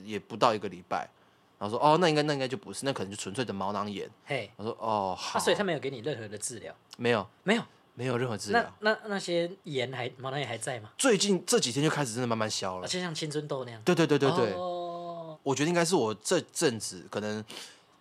[0.03, 1.09] 也不到一个礼拜。
[1.57, 4.09] 然后说哦，那应该那应该就不是，那可能就纯粹的毛囊炎。
[4.25, 7.63] 嘿，我说哦好，啊，所以他没有给你任何的治疗，没有没有。
[7.93, 8.73] 没有任何治那疗。
[8.79, 10.89] 那那些炎还毛囊炎还在吗？
[10.97, 12.85] 最近这几天就开始真的慢慢消了。
[12.85, 13.81] 而且像青春痘那样。
[13.83, 17.43] 对对对对对，哦，我觉得应该是我这阵子可能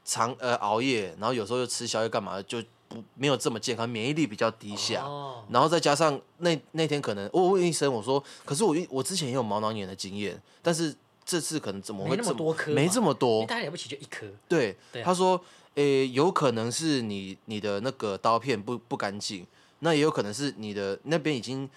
[0.04, 5.02] 常呃熬夜，然后有时候又吃宵夜干嘛，就不没有这么健康，免疫力比较低下。
[5.02, 13.44] 哦，然后再加上那那天可能我问医生我说，可是我我之前也有毛囊炎的经验，但是这次可能怎么会没那么多颗嘛没这么多。
[13.46, 14.26] 大概了不起就一颗。
[14.48, 15.40] 对，他说，
[15.76, 19.46] 诶、有可能是你你的那个刀片不不干净，
[19.80, 21.68] 那也有可能是你的那边已经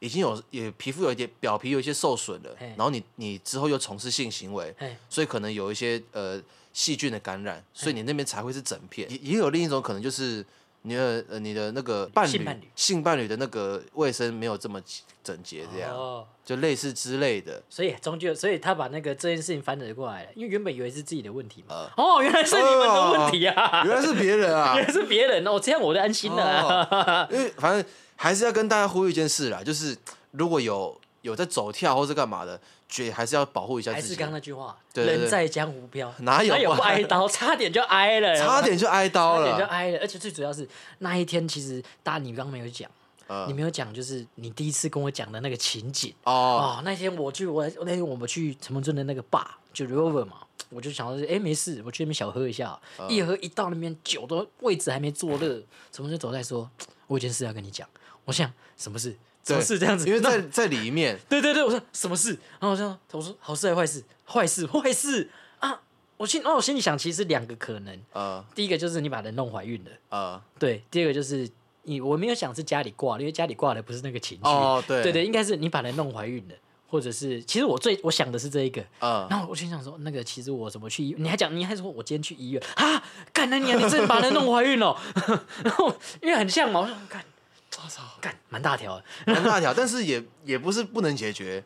[0.00, 4.74] 已经有也皮肤有一点表皮有一些受损了，然后你你之后又从事性行为，
[5.08, 9.10] 所以可能有一些呃细菌的感染，所以你那边才会是整片。
[9.10, 10.44] 也也有另一种可能就是
[10.82, 12.30] 你的呃你的那个伴侣。
[12.30, 12.70] 性伴侣。
[12.74, 14.80] 性伴侣的那个卫生没有这么
[15.22, 17.62] 整洁，这样、哦，就类似之类的。
[17.68, 21.74] 所以终究，所以他把那个这件事情反转过来了，因为原本以为是自己的问题嘛。
[21.74, 21.90] 呃。
[21.96, 23.82] 哦，原来是你们的问题啊！
[23.84, 24.74] 原来是别人啊。
[24.78, 25.46] 原，来是别人。
[25.46, 26.42] 哦，这样我就安心了。
[26.44, 27.28] 啊。
[27.30, 27.84] 因为反正
[28.16, 29.96] 还是要跟大家呼吁一件事啦，就是
[30.32, 34.26] 如果有有在走跳或是干嘛的，觉还是要保护一下自己还是刚。
[34.28, 37.26] 刚那句话，人在江湖飘，哪有不挨刀？
[37.30, 39.68] 差点就挨了，差点就挨刀了差点就了。
[39.68, 39.98] 挨了。
[40.00, 42.90] 而且最主要是那一天，其实大你刚刚没有讲，
[43.28, 46.12] 呃你没有讲，就是你第一次跟我讲的那个情景。
[46.24, 50.38] 哦，哦，那天我去我那天我们去城门村的那个 bar 就 River 嘛，
[50.70, 56.68] 我就想到是哎没事，我去那边小喝一下，嗯一喝一到那边酒都位置还没坐热，城门村走在说，
[57.06, 57.88] 我有件事要跟你讲。
[58.24, 59.16] 我想什么事？
[59.44, 60.06] 什么对事这样子？
[60.06, 62.30] 因为在在里面，对对对，我说什么事？
[62.60, 64.04] 然后我说我说好事还是坏事？
[64.24, 65.80] 坏事坏事啊！
[66.16, 71.48] 我心，然后我心里想，其实两个可能，呃第一个就是你把人弄怀孕了，呃，对；第二个就是
[71.82, 76.54] 你，我没有想是家里挂了，因为家里挂的不是那个情绪，哦对对对，应该是你把人弄怀孕了，
[76.88, 81.02] 或者是，其实我最我想的是这一个，嗯，然后我心想说，那个其实我怎么去？
[81.18, 83.02] 你还讲，你还说我今天去医院啊？
[83.32, 84.96] 干那你啊，你真的把人弄怀孕了？
[85.64, 87.24] 然后因为很像嘛，我说干，
[87.84, 91.62] 我操，干蛮大条的，蛮大条，但是也也不是不能解决，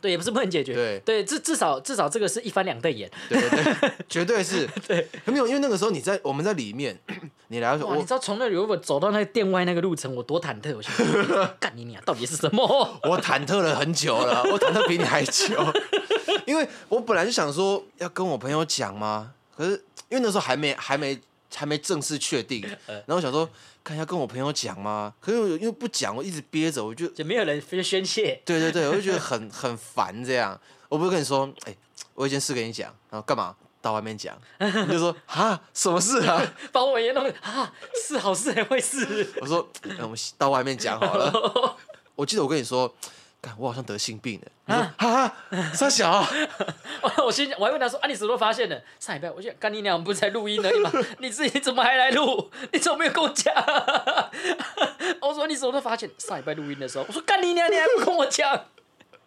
[0.00, 0.98] 对，也不是不能解决，对。
[1.00, 4.66] 对，至至少至少这个是一翻两瞪眼，对对对，绝对是。
[4.88, 6.98] 对，没有，因为那个时候你在我们在里面，
[7.48, 12.64] 你来的时候哇，你知道从那里如果走到那个店外那个路程，我多忐忑，我想说 干你娘，到底是什么？
[13.04, 15.54] 我忐忑了很久了， 我忐忑比你还久，
[16.46, 19.72] 因为我本来就想说要跟我朋友讲嘛，可是
[20.08, 21.16] 因为那时候还没还没
[21.54, 23.48] 还没正式确定， 然后我想说
[23.82, 25.12] 看一下跟我朋友讲吗？
[25.20, 30.58] 可是我因为不讲，我一直憋着，我就就没有人宣宣泄，对对对， 我就觉得很很烦这样。
[30.88, 31.76] 我不是跟你说，哎、
[32.14, 34.36] 我有一件事跟你讲，然后干嘛到外面讲？
[34.58, 36.42] 你就说 啊，什么事啊？
[36.72, 37.72] 把我也弄啊，
[38.06, 39.28] 是好事还坏事？
[39.40, 41.76] 我说，那我们到外面讲好了。
[42.16, 42.92] 我记得我跟你说，
[43.42, 44.48] 看我好像得性病了。
[44.66, 45.36] 你说啊，
[45.72, 46.28] 傻小 啊，
[47.24, 48.82] 我心想我还问他说啊，你什么时候发现的？
[48.98, 50.90] 上礼拜我就干你娘，我们不是在录音而已吗？
[51.18, 52.50] 你自己怎么还来录？
[52.72, 53.54] 你怎么没有跟我讲？
[55.20, 56.10] 我说你什么时候发现？
[56.18, 58.66] 上礼拜录音的时候，我说干你娘，你还不跟我讲？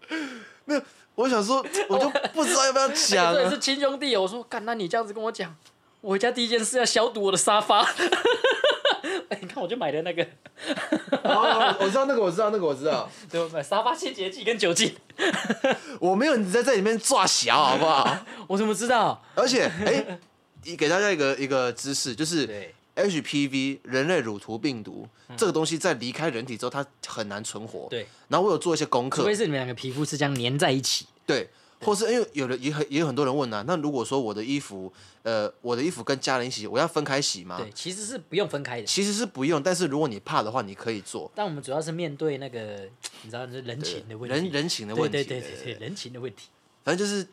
[0.65, 0.81] 没有，
[1.15, 3.33] 我想说，我就不知道要不要讲啊。
[3.33, 4.21] 这也是亲兄弟哦。
[4.21, 5.53] 我说干，那你这样子跟我讲，
[6.03, 7.81] 我回家第一件事要消毒我的沙发。
[9.29, 10.21] 哎，你看，我就买的那个，
[11.23, 13.09] 哦，我知道那个，我知道那个，我知道。
[13.31, 14.93] 对，我买沙发清洁剂跟酒精。
[16.01, 18.17] 我没有你在这里面抓小，好不好？
[18.47, 19.23] 我怎么知道？
[19.35, 20.19] 而且，哎、
[20.65, 27.87] 你给大家一个一个知识，就是，HPV 人类乳头病毒、这个东西在离开人体之后，它很难存活。
[27.87, 31.49] 嗯对，然后我有做一些功课除非，是你们两个皮肤是这样粘在一起，对，
[31.83, 34.91] 或是因为有的也很也有很多人问啊，那如果说我的衣服，
[35.23, 37.57] 呃，我的衣服跟家人一起，我要分开洗吗？
[37.57, 38.87] 对，其实是不用分开的。
[38.87, 41.31] 其实是不用，但是如果你怕的话，你可以做。
[41.35, 42.89] 但我们主要是面对那个，
[43.21, 46.49] 你知道，是人情的问题，人人情的对问题，对对对对，人情的问题。
[46.83, 47.25] 反正就是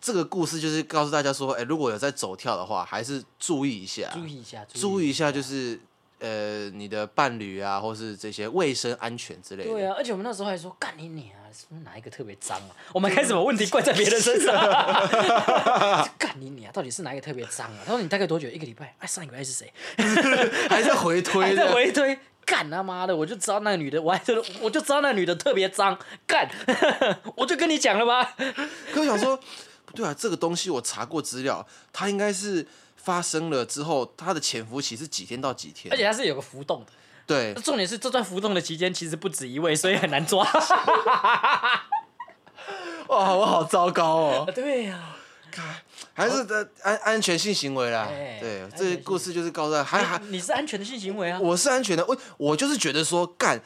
[0.00, 5.80] 这个故事，就是告诉大家说，哎、如果有在走跳的话，还是注意一下，注意一下，注意一下，就是
[6.22, 9.70] 呃，你的伴侣啊，或是这些卫生安全之类的。
[9.70, 12.70] 对啊，而且我们那时候还说，干你娘，是不是哪一个特别脏啊？
[12.92, 14.54] 我们开始把问题怪在别人身上。
[16.16, 17.78] 干你你啊，到底是哪一个特别脏啊？
[17.84, 18.48] 他说你大概多久？
[18.48, 18.94] 一个礼拜？
[19.00, 19.72] 哎，上一个礼拜是谁？
[20.70, 22.16] 还在回推在回推。
[22.44, 23.16] 干他妈的！
[23.16, 25.96] 我就知道那个女的，我还真的我就知道那个女的特别脏。
[26.26, 26.48] 干，
[27.36, 28.34] 我就跟你讲了吧。
[28.92, 29.38] 可我想说，
[29.84, 32.66] 不对啊，这个东西我查过资料，它应该是
[33.02, 35.96] 发生了之后，它的潜伏期是几天到几天而？
[35.96, 36.92] 且它是有个浮动的，
[37.26, 40.46] 对，重点是这段浮动的期间其实不止一位，所以很难抓。
[43.08, 44.48] 哇，我好糟糕哦。
[44.54, 45.16] 对呀、
[46.14, 48.08] 还是的安安全性行为啦。
[48.10, 51.38] 哎对这性个故事就是告诉他，还还你是安全的性行为啊。
[51.40, 53.60] 我是安全的，我我就是觉得说干，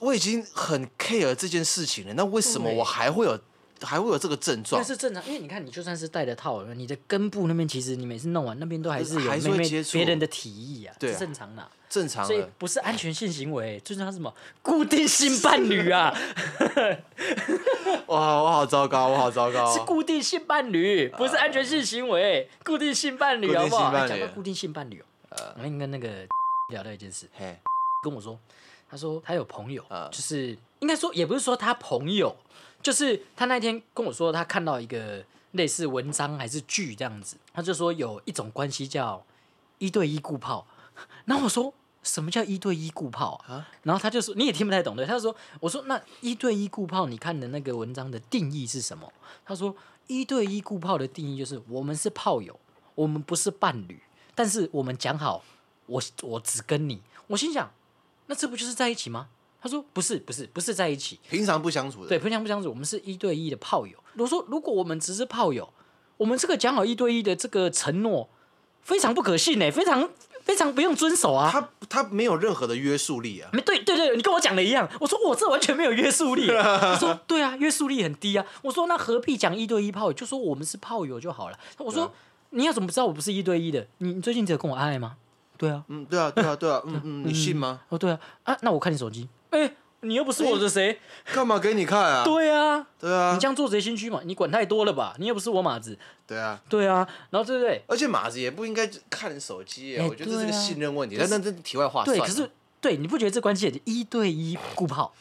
[0.00, 3.38] 我已经很 care 这件事情了，那为什么我还会有
[3.82, 4.86] 还会有这个症状那？
[4.86, 10.50] 是正常，因为你看，你就算是戴了套，你的根部那边其实你每次弄完，那边都还是有妹妹别人的体
[10.82, 14.32] 液啊，对啊是正常的啊、正常所以的，不是安全性行为，最重要是什么？
[14.62, 16.14] 固定性伴侣啊，
[18.06, 19.80] 哇，我好糟糕，我好糟糕是。
[19.84, 24.06] 固定性伴侣，不是安全性行为，固定性伴侣好不好？
[24.06, 26.08] 讲到固定性伴侣哦，我跟那个
[26.70, 27.58] 聊到一件事，嘿，
[28.02, 28.38] 跟我说，
[28.88, 32.34] 他说他有朋友，啊就是应该说也不是说他朋友，
[32.82, 39.24] 就是他那天跟我说他看到一个类似文章还是剧这样子，他就说有一种关系叫
[39.78, 40.66] 一对一固炮，
[41.26, 43.68] 然后我说什么叫一对一固炮啊？
[43.82, 49.12] 然后他就说你也听不太懂对，他就说我说那一对一固炮你看的那个文章的定义是什么？
[49.44, 49.74] 他说
[50.06, 52.58] 一对一固炮的定义就是我们是炮友，
[52.94, 54.00] 我们不是伴侣，
[54.34, 55.44] 但是我们讲好，
[55.86, 57.02] 我我只跟你。
[57.28, 57.70] 我心想，
[58.26, 59.28] 那这不就是在一起吗？
[59.60, 61.18] 他说不是，不是，不是在一起。
[61.28, 63.96] 平常不相处的，对，平常不相处，我们是一对一的炮友。
[64.16, 65.72] 我说，如果我们只是炮友，
[66.16, 68.28] 我们这个讲好一对一的这个承诺
[68.82, 70.08] 非常不可信呢，非常
[70.42, 71.50] 非常不用遵守啊。
[71.52, 73.50] 他他没有任何的约束力啊。
[73.52, 74.88] 没对对对，你跟我讲的一样。
[75.00, 76.46] 我说我这完全没有约束力。
[76.60, 78.44] 他说对啊，约束力很低啊。
[78.62, 80.12] 我说那何必讲一对一炮友？
[80.12, 81.58] 就说我们是炮友就好了。
[81.78, 82.10] 我说、啊
[82.52, 83.86] 你要怎么知道我不是一对一的？
[83.98, 85.14] 你你最近只有跟我爱吗？
[85.56, 85.84] 对啊。
[85.86, 87.82] 嗯，对啊，对啊，对啊，嗯 嗯，你信吗？
[87.90, 89.28] 哦对啊啊，那我看你手机。
[89.50, 90.98] 哎、你又不是我的谁？
[91.32, 92.24] 干嘛给你看啊？
[92.24, 94.20] 对啊，对啊你，这样做贼心虚嘛？
[94.24, 95.14] 你管太多了吧？
[95.18, 95.98] 你又不是我马子。
[96.26, 96.60] 对啊。
[96.68, 97.82] 对啊，然后对不对？
[97.86, 101.16] 而且马子也不应该看手机耶，哎我觉得这是个信任问题。
[101.16, 105.12] 可是但那这题外话，对，可是对，你不觉得这关系也一对一顾炮？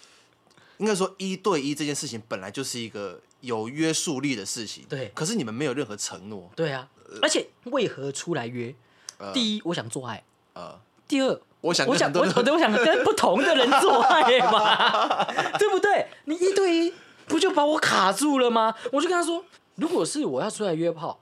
[0.77, 4.85] 应该说一对一这件事情本来就是一个有约束力的事情。
[4.87, 6.49] 对可是你们没有任何承诺。
[6.55, 6.87] 对啊，
[7.21, 8.73] 而且为何出来约？
[9.17, 15.25] 呃第一，我想做爱；呃，第二，我想我想我我 我想跟不同的人做爱嘛，
[15.59, 16.07] 对不对？
[16.25, 16.93] 你一对一
[17.27, 18.73] 不就把我卡住了吗？
[18.91, 19.43] 我就跟他说，
[19.75, 21.19] 如果是我要出来约炮，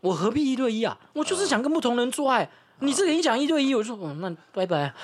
[0.00, 0.96] 我何必一对一啊？
[1.12, 2.48] 我就是想跟不同人做爱。
[2.82, 4.94] 你这个一讲一对一，我就说，哦，那拜拜。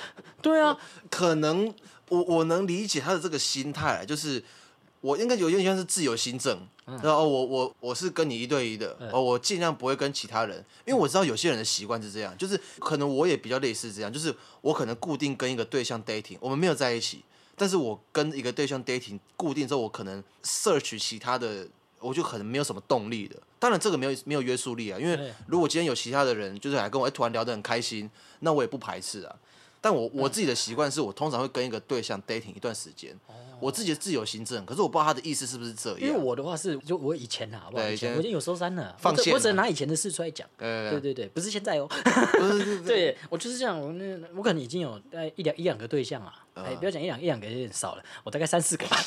[0.41, 0.75] 对啊，
[1.11, 1.71] 可能
[2.09, 4.43] 我我能理解他的这个心态，就是
[5.07, 17.23] 我应该有点像是自由心证，嗯然后我我我是跟你一对一的，哦，我尽量不会跟其他人，因为我知道有些人的习惯是这样，就是可能我也比较类似这样，就是我可能固定跟一个对象 dating，我们没有在一起，
[17.55, 21.67] 但是我跟一个对象 dating 固定之后，我可能 search 其他的。
[21.99, 28.07] 我就可能没有什么动力的，当然这个没有没有约束力啊，因为如果今天有其他的人就是来跟我、哎突然聊得很开心，
[28.41, 29.35] 那我也不排斥啊。
[29.87, 33.17] 但我我自己的习惯是我通常会跟一个对象 dating 一段时间，
[33.61, 36.01] 我自己的自由行政，可是我不知道他的意思是不是这样。
[36.01, 37.89] 因为我的话是，就我以前啊，好不好？
[37.89, 40.45] 以前我已经有收山了，放线我只能拿以前的事出来讲。
[40.57, 41.87] 呃，对对对，不是现在哦。
[42.85, 48.97] 对我就是这样，我那我可能已经有大概一两一两个对象啊，嗯哎，不要讲一两一两个有点少了，我大概三四个吧，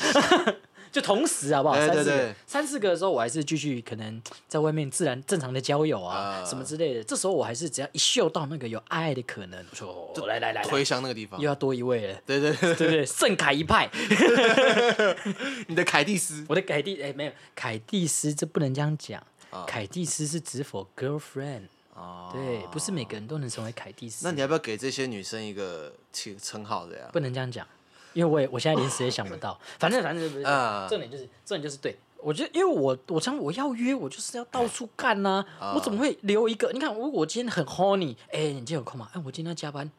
[0.91, 1.75] 就同时好不好？
[1.75, 6.45] 对三四个三四个的时候，我还是继续可能在外面自然正常的交友啊，啊。
[6.45, 7.03] 什么之类的。
[7.03, 11.39] 这时候我还是只要一嗅到那个有爱的可能，我说哦来来来来，推向那个地方。
[11.39, 11.51] 又。
[11.51, 13.05] 要多一位了，对对对，对不对？
[13.05, 13.89] 盛凯一派，
[15.67, 16.45] 你的凯蒂斯。
[16.47, 17.31] 我的凯蒂哎没有。
[17.53, 19.65] 凯蒂斯，这不能这样讲，啊。
[19.67, 21.63] 凯蒂斯是指否 girlfriend，
[21.93, 24.25] 哦，对，不是每个人都能成为凯蒂斯。
[24.25, 27.09] 那你要不要给这些女生一个称称号的呀？
[27.11, 27.67] 不能这样讲，
[28.13, 29.59] 因为我也我现在临时也想不到。
[29.79, 36.71] 反正反正不是，啊重点就是重点就是对，我觉得，因为我我常我要约，我就是要到处干呐、啊我怎么会留一个？
[36.71, 39.09] 你看，如果我今天很 horny，哎、你今天有空吗？
[39.13, 39.89] 哎、我今天要加班，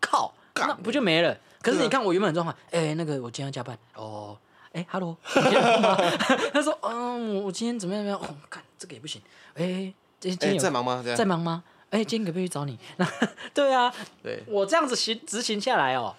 [0.00, 1.36] 靠，那不就没了？
[1.62, 4.36] 可是你看我原本的状况，哎、那个我今天要加班，哦，
[4.72, 5.96] 哎、哈喽，你今天有空吗
[6.52, 8.30] 他说，嗯，我我今天怎么样怎么样？
[8.30, 9.20] 哦，看这个也不行，
[9.54, 11.02] 哎、今天有在忙吗？
[11.16, 11.62] 在忙吗？
[11.90, 12.78] 哎、今天可不可以去找你？
[13.52, 13.92] 对啊，
[14.22, 16.14] 对，我这样子行执行下来哦，哦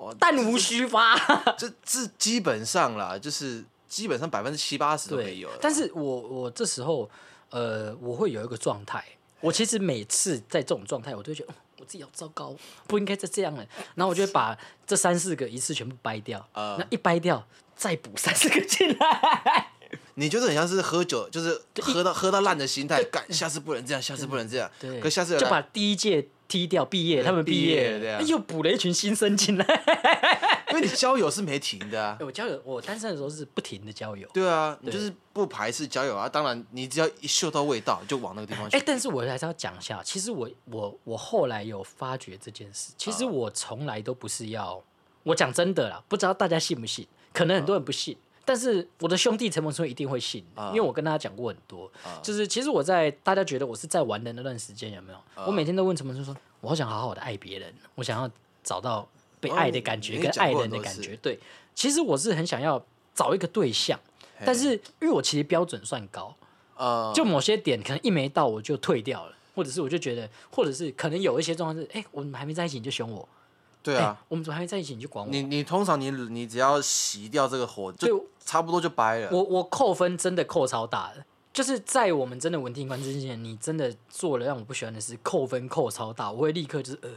[0.20, 1.16] 弹无虚发。
[1.58, 5.58] 这这基本上啦，就是基本上百分之七八十都没有了。
[5.60, 7.08] 但是我我这时候
[7.50, 9.04] 呃，我会有一个状态，
[9.40, 12.56] 我其实每次在这种状态，我都会觉得、哦我自己好糟糕，
[12.88, 13.64] 不应该再这样了。
[13.94, 17.46] 然后我就会把这三四个一次全部掰掉，呃那一掰掉
[17.76, 19.70] 再补三四个进来。
[20.14, 24.68] 你就是很像是喝酒，就是喝到喝到烂的心态，干下次不能这样，下次不能这样。
[24.80, 29.64] 对，可下次就把第一届踢掉，毕业，他们毕毕业又补了一群新生进来。
[30.70, 32.24] 因为你交友是没停的啊哎。
[32.24, 34.28] 我交友，我单身的时候是不停的交友。
[34.34, 36.28] 对啊，你就是不排斥交友啊。
[36.28, 38.76] 当然，你只要一嗅到味道，就往那个地方去。
[38.76, 44.82] 哎、但是我还是要讲一下，其实我我我后来有发觉这件事，其啊实我从来都不是要，
[45.22, 48.16] 我讲真的啦，不知道大家信不信，可能很多人不信，
[48.48, 50.68] 但是我的兄弟陈柏春一定会信，啊。
[50.68, 52.16] 因为我跟大家讲过很多，啊。
[52.22, 55.44] 就是其实我在大家觉得我是在玩的那段时间有没有，啊。
[55.46, 58.30] 我每天都问陈柏春说，我好想好好的爱别人，我想要
[58.64, 59.06] 找到
[59.38, 61.38] 被爱的感觉跟爱人的感觉，对，
[61.74, 62.82] 其实我是很想要
[63.14, 64.00] 找一个对象，
[64.46, 66.34] 但是因为我其实标准算高。
[66.76, 75.28] 呃，就某些点可能一没到我就退掉了，或者是我就觉得，或者是可能有一些状况是，哎、我们还没在一起你就凶我，哎、对啊，我们怎么还没在一起你就管我？
[75.28, 79.28] 你你通常你你只要熄掉这个火，就差不多就掰了。
[79.30, 81.22] 我我扣分真的扣超大的，
[81.52, 87.10] 就是在我们真的稳定关系之前，你真的做了让我不喜欢的事，扣分扣超大，我会立刻就是呃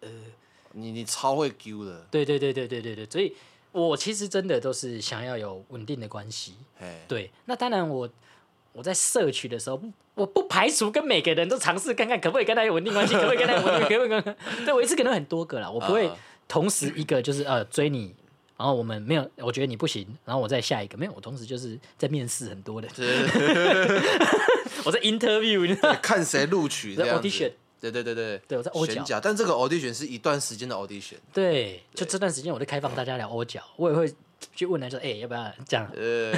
[0.00, 0.08] 呃，
[0.72, 3.32] 你你超会丢的，对对对对对对对，所以
[3.70, 8.08] 我其实真的都是想要有稳定的关系，嘿，对，那当然我
[8.72, 9.80] 我在摄取的时候，
[10.14, 14.64] 我不排除跟每个人都尝试看看，可不可以跟他有稳定关系，可不可以跟他有稳定，可不可以跟他？
[14.64, 16.16] 对我一次可能很多个啦，我不会啊
[16.48, 18.14] 同时一个就是呃追你，
[18.62, 22.86] 然后我们没有，我觉得你不行，然后我再下一个，没有，我同时就是在面试很多的，
[24.86, 27.54] 我在 interview，你知道看谁录取这在样 audition 子。
[27.80, 34.14] 对对对对，对我在欧角选角，但这个 audition 是一段时间的 audition，对，就这段时间我就开放大家聊欧角，我也会
[34.54, 35.90] 去问他说，哎、要不要这样？
[35.96, 36.32] 呃，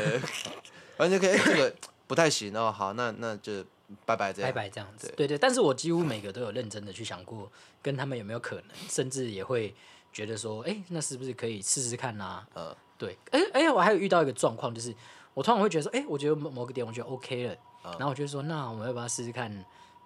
[0.96, 1.74] 完全可以，哎，这个
[2.06, 3.62] 不太行哦，好，那那就
[4.06, 5.12] 拜拜这样，拜拜这样子。
[5.14, 5.26] 对。
[5.28, 7.52] 对，但是我几乎每个都有认真的去想过，
[7.82, 9.74] 跟他们有没有可能，甚至也会
[10.14, 12.46] 觉得说，哎、那是不是可以试试看啊？
[12.54, 14.94] 呃，对，哎、哎、我还有遇到一个状况，就是
[15.34, 17.56] 我突然会觉得说，哎、我觉得某某个点我觉得 OK 了，
[17.98, 19.64] 然后我就说，那我们要不要试试看？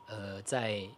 [0.08, 0.88] 呃，在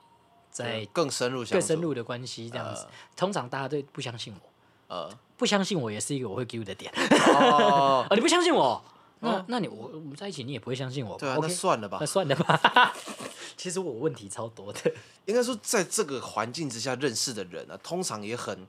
[0.53, 2.87] 在更深入，更深入的关系这样子。
[3.17, 6.93] 通常大家都不相信我，呃，不相信我也是一个我会 give 的点。
[7.35, 8.81] 哦， 哦，你不相信我？
[9.23, 11.19] 那那你我我们在一起，你也不会相信我。
[11.19, 12.07] 对啊算了吧那。
[12.07, 12.95] 算了吧。
[13.57, 14.95] 其实我问题超多的。
[15.27, 18.67] 应该说，在这个环境之下认识的人啊，通常也很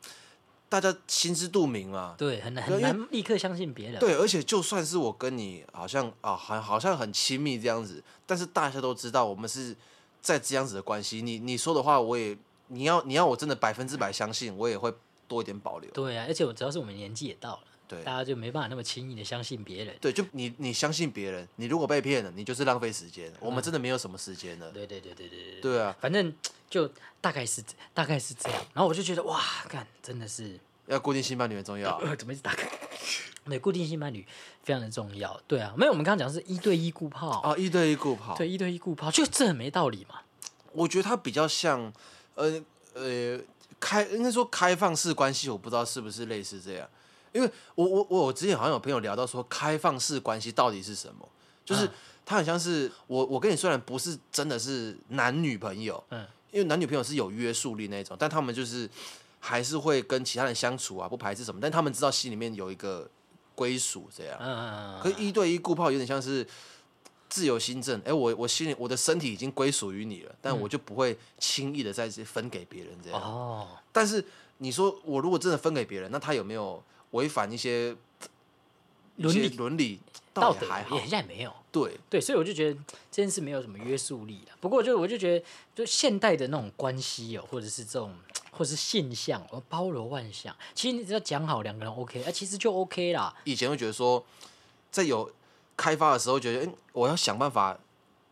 [0.71, 2.15] 大家心知肚明嘛。
[2.17, 3.99] 对，很难很难立刻相信别人。
[3.99, 9.75] 对，而且就算是我跟你好像啊，好好像很亲密这样子，但是大家都知道我们是
[10.21, 11.21] 在这样子的关系。
[11.21, 14.93] 你你说的话，我也你要你要我真的百分之百相信，我也会
[15.27, 15.91] 多一点保留。
[15.91, 19.95] 对啊，而且我主要是我们年纪也到了，对大家就没办法那么轻易的相信别人。
[19.99, 23.31] 对，就你你相信别人，你如果被骗了，你就是浪费时间。
[23.39, 24.71] 我们真的没有什么时间了。
[24.71, 25.81] 对对对对对对对。
[25.81, 26.33] 啊，反正
[26.69, 26.89] 就
[27.19, 27.63] 大概是
[27.93, 31.97] 大概是这样，然后我就觉得哇，看真的是要固定性伴侣很重要。
[31.97, 32.69] 呃，怎么一直打开？
[33.45, 34.25] 对，固定性伴侣
[34.63, 35.39] 非常的重要。
[35.47, 38.35] 对啊，没有我们刚刚讲的是一对一顾炮，啊，一对一顾炮。
[38.37, 40.21] 对，一对一顾炮，就这很没道理嘛。
[40.73, 41.91] 我觉得它比较像，
[42.35, 42.63] 呃
[42.93, 43.39] 呃，
[43.79, 46.87] 开应该说开放式关系，我不知道是不是类似这样。
[47.33, 51.27] 因为我我我我之前好像有朋友聊到说，开放式关系到底是什么？
[51.63, 51.93] 就是啊
[52.25, 58.89] 它很像是我我跟你虽然不是真的是男女朋友，嗯，因为男女朋友是有约束力那种，但他们就是
[59.39, 63.09] 还是会跟其他人相处啊，不排斥什么，但他们知道心里面有一个
[63.55, 64.37] 归属这样。
[64.39, 66.45] 嗯嗯嗯，可是一对一顾泡有点像是
[67.27, 73.19] 自由新政，哎、我我心里我的身体已经归属于你了，但我就不会轻易的再分给别人这样。
[73.19, 74.23] 哦，但是
[74.59, 76.81] 你说我如果真的分给别人，那他有没有
[77.11, 77.95] 违反一些
[79.17, 79.99] 伦理伦理？
[80.33, 81.53] 道德还好也，现在没有。
[81.73, 82.79] 对，对，所以我就觉得
[83.11, 84.55] 这件事没有什么约束力了。
[84.61, 85.45] 不过就我就觉得，
[85.75, 88.15] 就现代的那种关系哦，或者是这种，
[88.51, 90.55] 或者是现象，哦，包罗万象。
[90.73, 93.35] 其实你只要讲好两个人 OK，啊，其实就 OK 啦。
[93.43, 94.25] 以前会觉得说，
[94.89, 95.29] 在有
[95.75, 97.77] 开发的时候，觉得哎、诶我要想办法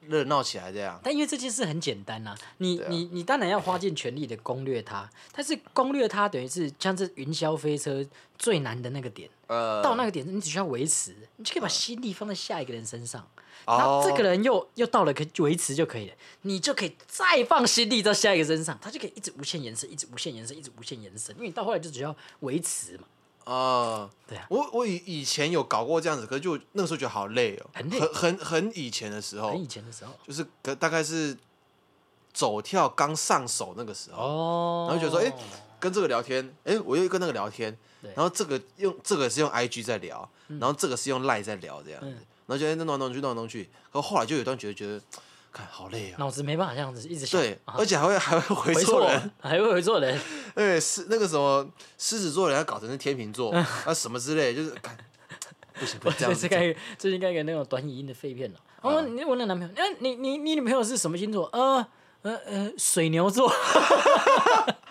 [0.08, 1.00] 热闹起来这样。
[1.04, 8.06] 但因为这件事很简单呐、你、啊你你当然要花尽全力的攻略它，但是攻略它等于是像是云霄飞车
[8.38, 13.22] 最难的那个点，呃，到那个点你只需要维持，你就可以把心力放在下一个人身上。
[13.66, 23.04] 哦然后这个人又又到了可以维持就可以了，你就可以再放心力到下一个身上，他就可以一直无限延伸，一直无限延伸，一直无限延伸，因为你到后来就只要维持嘛。
[23.46, 24.46] 啊，对啊。
[24.50, 28.00] 我我以以前有搞过这样子，可是就那个时候觉得好累哦，很累。
[28.00, 30.14] 很很很以前的时候很，以前的时候。
[30.28, 31.36] 就是可大概是
[32.34, 35.34] 走跳刚上手那个时候，哦，然后觉得说，哎、
[35.80, 42.18] 跟这个聊天，哎、我又跟那个聊天，然后这个用这个是用 IG 在聊，然后这个是用 Line 在聊这样子，嗯。
[42.46, 45.00] 然后就哎那弄来弄去弄来弄去，可后来就有一段觉得觉得，
[45.52, 50.20] 看好累啊，脑子没办法这样子一直想，对，啊而且还会还会回回错错人，，还会回错人，
[50.56, 54.96] 对，是那个什么狮子座人家搞成是天秤座嗯啊什么之类，就是看
[55.80, 58.60] 不行不行这样子这是，该最近该给那种短语音的废片了。
[58.82, 61.50] 哦，你我那男朋友，哎，你你你女朋友是什么星座？
[61.52, 61.86] 呃
[62.22, 63.50] 呃呃，水牛座，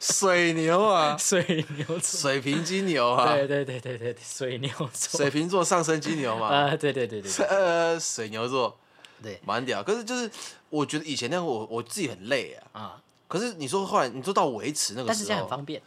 [0.00, 2.00] 水牛啊，水牛座。
[2.00, 5.18] 水瓶金牛啊，对对对对对对，水牛座。
[5.18, 7.46] 水瓶座上升金牛嘛，啊，对对对对对。
[7.46, 8.76] 呃，水牛座。
[9.22, 9.40] 对。
[9.44, 10.30] 蛮屌，可是就是
[10.68, 12.80] 我觉得以前那样我我自己很累啊。
[12.80, 13.00] 啊！
[13.26, 15.80] 可是你说后来你说到维持那个但是时候，这样很方便，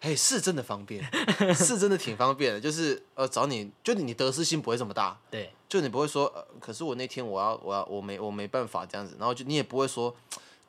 [0.00, 1.02] 嘿，是真的方便，
[1.54, 2.60] 是真的挺方便的。
[2.60, 5.50] 就是呃，找你就你得失心不会这么大，对。
[5.68, 10.14] 就你不会说，呃，可是我那天我要我要我没我没办法这样子，然后就你也不会说，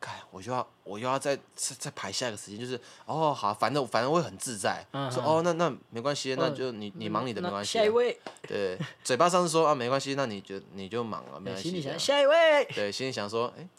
[0.01, 11.69] 看我就要我又要再再再排下一个时间，就是哦好，反正反正会很自在，说哦那那没关系，那嗯就你你忙你的没关系啊，下一位，对，嘴巴上是说啊没关系，那你就你就忙了，没关系。
[11.69, 13.69] 心里想下一位，对，心里想说，哎、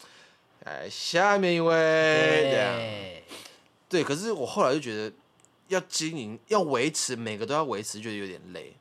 [0.65, 2.77] 哎，下面一位这样。
[2.77, 3.25] 对，
[3.89, 5.13] 对，可是我后来就觉得
[5.69, 8.75] 要经营，要维持，每个都要维持，觉得有点累。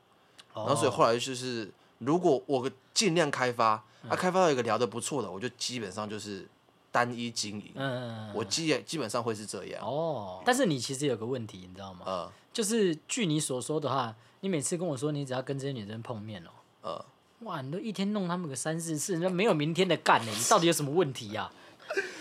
[0.54, 6.46] 然后所以后来就是，如果我尽量开发，啊，开发到一个聊得不错的，我就基本上就是
[6.92, 7.72] 单一经营。
[7.74, 9.84] 嗯，我基基本上会是这样。
[9.84, 12.02] 哦，但是你其实有个问题，你知道吗？
[12.06, 16.50] 呃就是据你所说的话，你每次跟我说你只要跟这些女生碰面哦，
[16.82, 17.04] 呃，
[17.46, 20.30] 哇，你都一天弄他们个三四次，那没有明天的干呢？
[20.36, 21.50] 你到底有什么问题呀、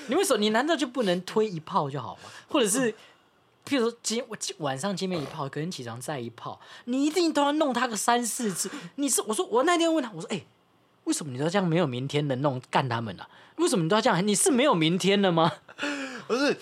[0.07, 0.39] 你为什么？
[0.39, 2.29] 你难道就不能推一炮就好吗？
[2.47, 2.93] 或者是，
[3.65, 8.71] 譬如说今我今晚上见面一炮，隔天起床再一炮，你一定都要弄他个三四次？
[8.95, 10.41] 你是我说我那天问他，我说哎、
[11.11, 13.27] 为什么你都这样没有明天的弄干他们啊？
[13.57, 14.25] 为什么你都要这样？
[14.25, 15.51] 你是没有明天的吗？
[16.25, 16.55] 不是，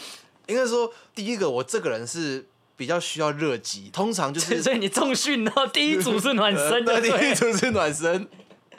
[0.48, 8.28] 应该说第一个，我这个人是比较需要热机，通常就是所以你重训后第一组是暖身的，呃第一对，组是暖身。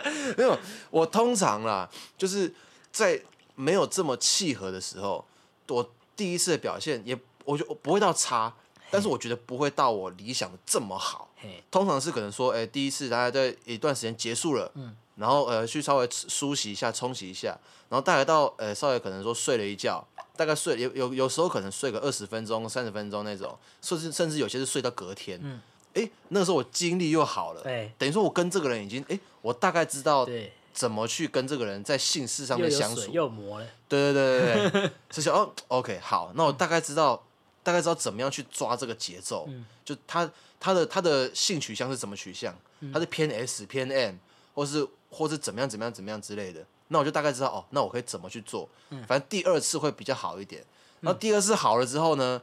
[0.37, 0.59] 没有，
[0.91, 2.53] 我通常啦，就是
[2.91, 3.23] 在
[3.55, 5.25] 没有这么契合的时候，
[5.69, 8.53] 我第一次的表现也，我就不会到差，
[8.91, 11.31] 但是我觉得不会到我理想的这么好。
[11.37, 17.49] 嘿，通常是可能说，哎、第一次大家在一段时间结束了，嗯，然后呃去稍微梳洗一下、冲洗一下，
[17.91, 20.03] 然后大概到呃稍微可能说睡了一觉，
[20.35, 25.61] 大概睡有有有时候可能睡个二十分钟、三十分钟那种，甚至甚至有些是睡到隔天，嗯，
[25.95, 27.93] 哎、那个时候我精力又好了，对。
[27.99, 37.23] 等于说我跟这个人已经，哎、我大概知道对，怎么去跟这个人在性事上面相处，又磨了，对对对对对，是想 哦，OK，好，那我大概知道，
[37.63, 39.47] 大概知道怎么样去抓这个节奏，
[39.85, 42.57] 就他他的他的性取向是什么取向，
[42.93, 44.15] 他是偏 S 偏 M，
[44.55, 48.69] 或是或是怎么样怎么样怎么样之类的，那我就大概知道哦，那我可以怎么去做，
[49.07, 50.65] 反正第二次会比较好一点，
[51.01, 52.41] 然后第二次好了之后呢，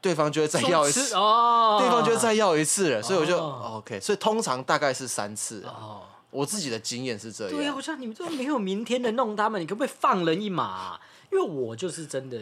[0.00, 6.02] 对方就会再要一次，哦，对方就会再要一次了，所以我就、OK，所以通常大概是三次，哦。
[6.32, 11.00] 我自己的经验是这样，对呀、我想你们这没有明天的弄他们，你可不可以放人一马啊、
[11.32, 12.40] 因为我就是真的，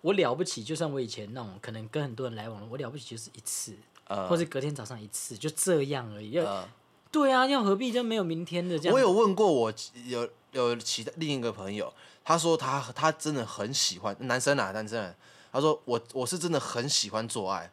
[0.00, 3.76] 我了不起，就算我以前那种可能跟很多人来往，我了不起就是一次，
[4.08, 6.32] 呃或者隔天早上一次，就这样而已。
[6.32, 6.68] 要、呃
[7.10, 8.94] 对啊，要何必就没有明天的这样？
[8.94, 9.72] 我有问过我
[10.06, 11.92] 有有其他另一个朋友，
[12.24, 15.14] 他说他他真的很喜欢男生啊，男生、啊，
[15.52, 17.70] 他说我我是真的很喜欢做爱，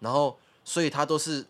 [0.00, 1.44] 然后所以他都是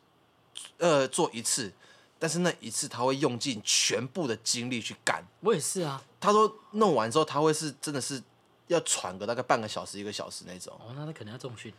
[0.79, 1.73] 呃做一次，
[2.19, 5.27] 但是那一次他会用尽全部的精力去干。
[5.41, 6.03] 我也是啊。
[6.19, 8.21] 他说弄完之后他会是真的是
[8.69, 11.73] 要喘个大概半个小时一个小时那种，哦，那他可能要重训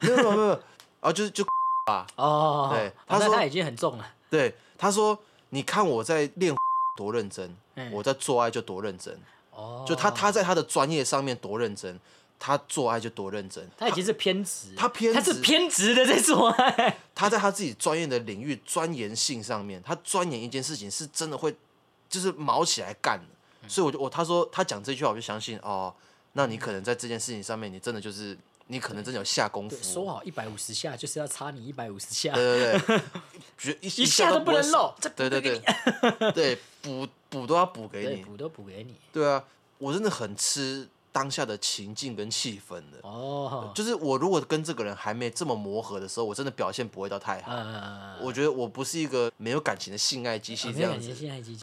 [0.00, 0.60] 没有没有没有，
[1.00, 1.44] 啊就是就
[1.90, 2.70] 啊哦。
[2.72, 4.14] 对他说他他已经很重了。
[4.28, 5.18] 对他说
[5.50, 6.54] 你看我在练
[6.96, 9.18] 多认真，嗯我在做爱就多认真。
[9.50, 11.98] 哦，就他他在他的专业上面多认真，
[12.38, 13.68] 他做爱就多认真。
[13.78, 16.98] 他已经是偏执，他偏他是偏执的在做爱。
[17.14, 21.54] 他在他自己专业的领域钻研性上面，他钻研一件事情是真的会
[22.08, 23.68] 就是毛起来干的。
[23.68, 25.94] 所以我就我他说他讲这句话，我就相信哦，
[26.32, 28.36] 那你可能在这件事情上面，你真的就是
[28.68, 29.82] 你可能真的有下功夫对，。
[29.84, 33.00] 说好一百五十下就是要插你一百五十下，对对对，
[33.58, 35.60] 觉一一下都不能漏，这对对对，
[36.32, 38.22] 对 补补都要补给，你。
[38.24, 38.94] 补都补给你。
[39.12, 39.44] 对啊，
[39.78, 42.98] 我真的很吃当下的情境跟气氛的。
[43.02, 47.52] 哦，就是我如果跟这个人还没这么磨合的时候，我真的表现不会到太好。
[47.52, 51.14] 呃，我觉得我不是一个没有感情的性爱机器这样子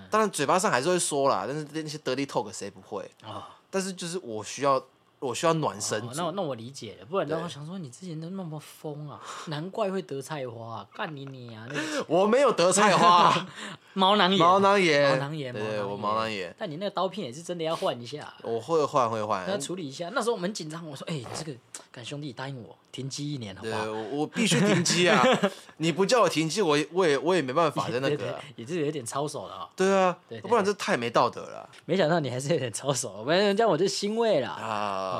[0.10, 3.10] 当然嘴巴上还是会说啦，但是那些 dirty talk 谁不会？
[3.24, 4.82] 啊，但是就是我需要，
[5.22, 6.32] 我需要暖身哦那我。
[6.34, 13.48] 那我理解了，不然的话想说你之前都那么疯啊，难怪会得菜花、啊，干你你啊，那个我没有得菜花，
[13.94, 19.62] 毛囊炎，毛囊炎，毛囊炎，对对，我毛囊炎，但你那个刀片也是真的要换一下，我会换会换要换。
[19.62, 20.10] 处理一下。
[20.14, 21.58] 那时候我们很紧张，我说：“哎、你这个，
[21.92, 25.24] 干兄弟答应我停机一年好不对，好我我必须停机啊！
[25.78, 28.40] 你不叫我停机，我也我也我也没办？”法在那对对个啊。
[28.56, 34.50] 也是有点操守了啊、对啊对，对不然这太没道德了没想到你还是有点操手，我们这样我就欣慰了。
[34.50, 35.11] 啊！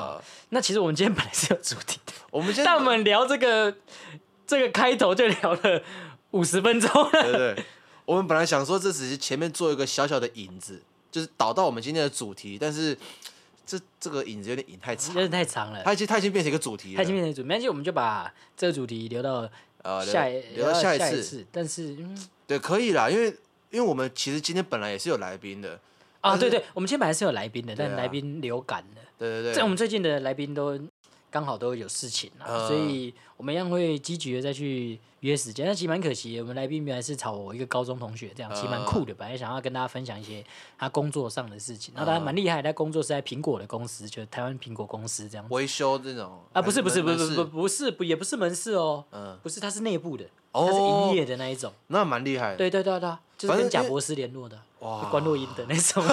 [0.50, 3.74] 那其实我们今天本来是有主题的，我们先，但我们聊这个
[4.46, 5.82] 这个开头就聊了
[6.32, 7.10] 五十分钟了。
[7.10, 7.64] 对对对，
[8.04, 12.96] 我们本来想说这只是前面做一个小小的引子，就是导到我们今天的主题，但是
[13.64, 19.48] 这这个引子有点引太长有，点太长了，它已经它已经变成一个主题了，太经变成主题，没关系，我们就把这个主题留到
[19.82, 21.46] 呃下一留到下一一次，次。
[21.50, 23.28] 但是，嗯，对，可以啦，因为
[23.70, 25.80] 因为我们其实今天本来也是有来宾的，
[26.20, 29.01] 啊，对对，我们今天本来是有来宾的，但来宾流感了。
[29.22, 30.78] 对对对，在我们最近的来宾都
[31.30, 35.64] 刚好都有事情啊，呃所以我们一样会积极的再去约时间。
[35.64, 39.14] 但其实蛮可惜的，我们来宾原来是找我一个高中同学，这样其实蛮酷的。
[39.14, 40.44] 本来想要跟大家分享一些
[40.76, 45.54] 他工作上的事情，然后他蛮厉害，他工作是在苹果的公司，就是台湾苹果公司这样子。
[45.54, 51.72] 维修这种啊，不是不是不是不是不不，是不也不是门市哦，嗯，不是，他是内部的，哦他是营业的那一种。
[51.86, 54.62] 那蛮厉害的，对对对对啊，就是跟贾博士联络的，哇
[55.10, 56.04] 关洛音的那种，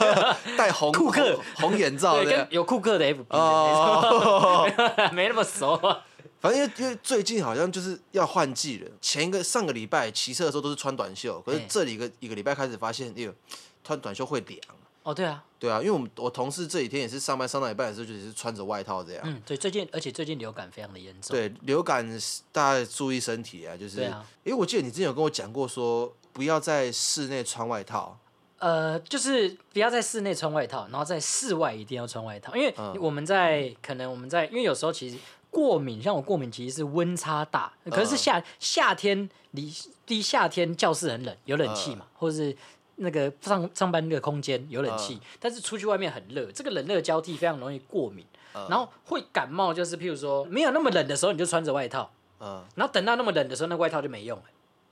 [0.56, 1.36] 戴红库克。
[1.56, 5.72] 红红眼罩对，跟的，有库克的 FB 哦，那种， 没那么熟。
[5.74, 6.04] 啊。
[6.40, 13.34] 反正因为因为最近好像就是要换季了，前一个上个礼拜骑车的时候都是穿短袖，可是嘿这里一个一个礼拜开始发现，哎呦，
[13.82, 14.60] 穿短袖会凉。
[15.02, 19.22] 哦，对啊，对啊，因为我们我同事这几天也是上班上到一半的时候，就也是穿着外套这样。
[19.24, 21.34] 嗯，对，最近而且最近流感非常的严重。
[21.34, 22.06] 对，流感
[22.52, 24.24] 大家注意身体啊，就是，对啊。
[24.44, 28.16] 因为我记得你之前有跟我讲过说，不要在室内穿外套。
[28.60, 32.96] 呃，就是不要在室内穿外套，然后在室外一定要穿外套，因为嗯。
[33.00, 35.18] 我们在、可能我们在，因为有时候其实
[35.50, 38.16] 过敏，像我过敏其实是温差大，可是嗯。
[38.16, 39.74] 夏、夏天离
[40.06, 42.56] 离夏天教室很冷，有冷气嘛，或者是
[42.96, 45.20] 那个上上班那个空间有冷气，嗯。
[45.40, 48.24] 但是出去外面很热，这个冷热交替非常容易过敏，
[48.54, 48.64] 嗯。
[48.70, 52.08] 然后会感冒，就是譬如说没有那么冷的时候你就穿着外套，
[52.38, 54.44] 嗯，然后等到那么冷的时候，那外套就没用了。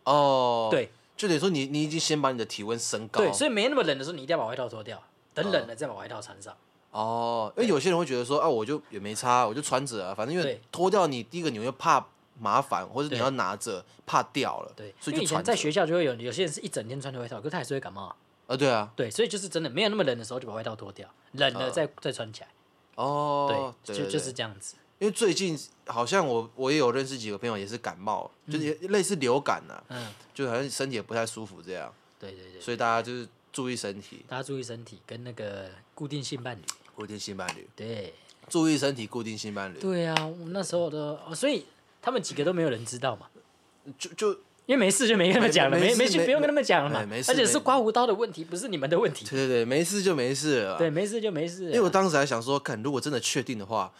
[0.05, 3.20] 哦，，对就等于说你你已经先把你的体温升高。
[3.20, 5.02] 对，所以没那么冷的时候，你一定要把外套脱掉，
[5.32, 6.54] 等冷了再把外套穿上。
[6.90, 12.06] 哦，因为有些人会觉得说啊，我就也没差，我就穿着啊，反正因为对脱掉你第一个你会怕
[12.38, 15.42] 麻烦，或者你要拿着怕掉了，对，所以就穿。
[15.42, 18.16] 在学校就会有有些人是一整天穿着外套，可是他还是会感冒啊。
[18.46, 22.48] 啊，对啊，对，所以就是真的没有那么冷的时候就把外套脱掉，冷了嗯再、再穿起来。
[22.94, 24.76] 哦，对，就就是对这样子。
[24.99, 36.62] 因为最近好像我我也有认识几个朋友也是感冒，就是也类似流感呐、嗯，就好像身体也不太舒服这样，对对对，所以大家就是注意身体，大家注意身体跟那个固定性伴侣。
[36.94, 38.14] 固定性伴侣，对
[38.49, 41.66] 注意身体，固定性伴侣，对啊，我那时候的，哦所以
[42.01, 43.26] 他们几个都没有人知道嘛。
[43.99, 44.32] 就就
[44.64, 47.22] 因为没事就没跟他们讲了，没没事不用跟他们讲了嘛哎没。
[47.22, 49.26] 事而且是刮胡刀的问题，不是你们的问题。
[49.26, 51.68] 对对对，没事就没事了，对，，没事就没事啊。
[51.68, 53.92] 因为我当时还想说，看如果真的确定的话，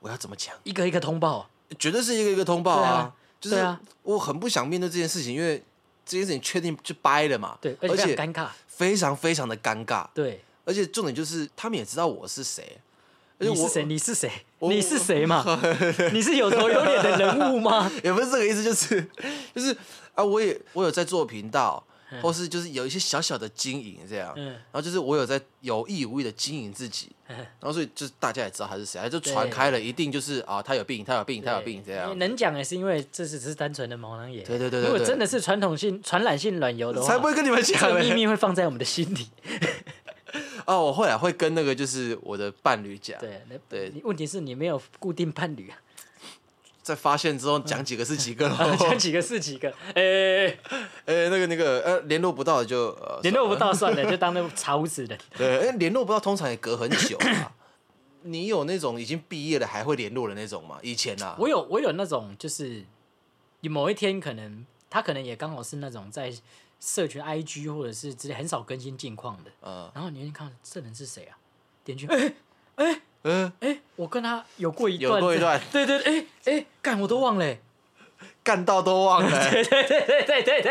[0.00, 0.54] 我要怎么讲？
[0.64, 1.48] 一个一个通报。
[1.78, 5.62] 绝对是一个一个通报啊啊，就是我很不想面对这件事情，因为
[6.06, 8.48] 这件事情确定就掰了嘛，对，而而且且非常尴尬。
[8.66, 12.78] 非常非常的尴尬，对，而且重点就是他们也知道我是谁，
[13.38, 13.84] 而且我你是谁？
[13.84, 14.30] 你是谁？
[14.60, 15.44] 你是谁嘛？
[16.14, 17.90] 你是有头有脸的人物吗？
[18.02, 19.06] 也不是这个意思，就是
[19.54, 19.76] 就是
[20.14, 21.84] 啊，我也我有在做频道，
[22.22, 24.46] 或是就是有一些小小的经营这样，嗯。
[24.46, 27.36] 然后就是我有在有意无意的经营自己，嗯。
[27.36, 34.44] 然后所以就是大家也知道他是谁，他就传对开了，一定就是啊，他有病，他有病，他有病这样，能讲也是因为这只是单纯的毛囊炎。
[34.44, 39.28] 对对对对对如果真的是传统性传染性卵疣的话，才不会跟你们这讲秘密会放在我们的心里。
[40.66, 43.90] 哦，我后来会跟那个就是我的伴侣讲，对，那对。
[44.04, 45.78] 问题是你没有固定伴侣啊，
[46.88, 48.76] 在发现之后讲几个是几个了。
[48.80, 50.58] 讲几个是几个，哎，
[51.04, 55.18] 呃，那个那个呃，联络不到的就呃联络不到算了，就当那查无此人。
[55.36, 57.52] 对，哎，联络不到通常也隔很久啊。
[58.22, 60.78] 你有那种已经毕业了还会联络的那种吗？
[60.82, 62.84] 以前啊，我有我有那种就是，
[63.60, 66.32] 有某一天可能他可能也刚好是那种在
[66.80, 71.36] 社群 IG 或者是之类很少更新近况的，嗯，然后你会看这人是谁啊？
[71.84, 72.34] 点进去，哎
[72.76, 77.60] 哎嗯，哎、我跟他有过一有段，过一段，对对对，哎哎，干、我都忘了、欸，
[78.42, 80.62] 干到都忘了， 对对对对对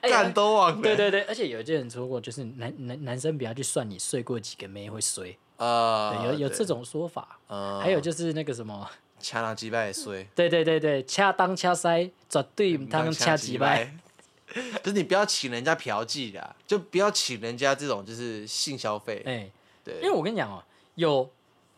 [0.00, 0.82] 对干都忘了。
[0.82, 7.38] 对对对，而且有些人说过，就是男男男生不要去算你睡过几个妹会衰，呃，有有这种说法。
[7.48, 8.88] 呃，还有就是那个什么，
[9.20, 13.92] 掐拿几百衰，对对对对，掐当掐塞，绝对唔当掐几拜。，
[14.82, 19.22] 就是你不要请人家嫖妓啦，就不要请人家这种就是性消费。
[19.26, 19.50] 哎，
[19.84, 21.28] 对，因为我跟你讲哦，有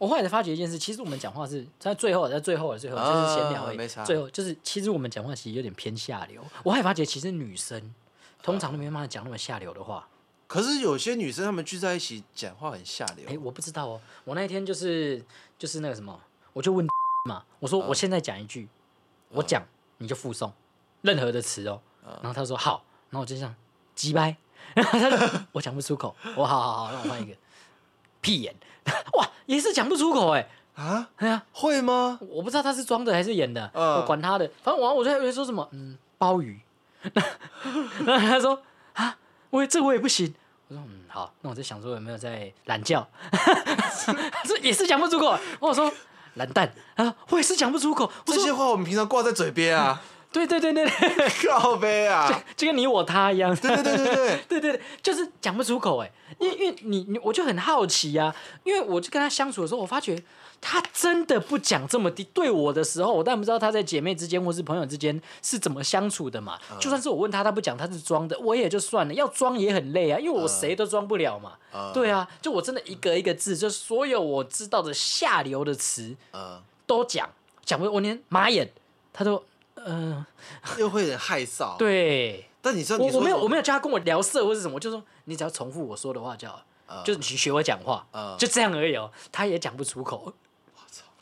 [0.00, 6.42] 我后来才发觉一件事，其实我们讲话是在最后，在最后的最后啊就是闲聊而已，没差最后就是其实我们讲话其实有点偏下流。
[6.62, 7.94] 我还发觉其实女生
[8.42, 10.08] 通常都没办法讲那么下流的话。
[10.46, 13.36] 可是有些女生她们聚在一起讲话很下流哎、。
[13.44, 15.22] 我不知道哦，我那一天就是
[15.58, 16.18] 就是那个什么，
[16.54, 16.88] 我就问
[17.28, 18.70] 嘛，我说我现在讲一句，
[19.28, 19.62] 我讲
[19.98, 20.50] 你就附送
[21.02, 21.78] 任何的词哦，
[22.22, 23.54] 然后他说好，然后我就这样
[23.94, 24.34] 鸡掰，
[24.74, 27.36] 然后他就我讲不出口，我好好好，让我换一个
[28.20, 28.54] 屁眼，
[29.14, 31.08] 哇，也是讲不出口哎，啊？
[31.16, 32.18] 哎呀，会吗？
[32.28, 36.60] 我不知道他是装的还是演的，嗯我管他的，反正我我就在说什么嗯鲍鱼，
[38.04, 38.60] 然后他说
[38.94, 39.16] 啊，
[39.50, 40.34] 我也这我也不行。
[40.68, 45.36] 我说嗯好，那我在想说有没有在懒觉， 他说也是讲不出口。
[45.58, 45.92] 我说
[46.34, 48.10] 懒蛋啊，我也是讲不出口。
[48.24, 50.00] 这些话我们平常挂在嘴边啊，
[50.32, 52.42] 对对对对对， 靠背啊。
[52.56, 53.54] 就跟你我他一样。
[53.56, 60.22] 对对对对对，对对 对，就是讲不出口哎，因为因为你你我就很好奇呀、因为我就跟他相处的时候，我发觉
[60.60, 62.22] 他真的不讲这么低。
[62.32, 66.58] 对我的时候，我当然不知道他在姐妹之间或是朋友之间是怎么相处的嘛。
[66.78, 69.14] 就算是我问他，他不讲，他是装的，我也就算了。
[69.14, 71.54] 要装也很累啊，因为我谁都装不了嘛。
[71.74, 77.28] 嗯对啊，就我真的一个一个字，就所有我知道的下流的词嗯，都讲，
[77.64, 78.70] 讲不我连马眼
[79.12, 79.42] 他都
[79.86, 80.24] 嗯、
[80.78, 82.46] 又会有点害臊。，对。
[82.62, 86.62] 但你知道我我没有我没有，叫他跟我聊色或是什么，我就说你只要重复我说的话就好
[87.04, 89.10] 就是你学我讲话，嗯就这样而已哦。
[89.32, 90.32] 他也讲不出口。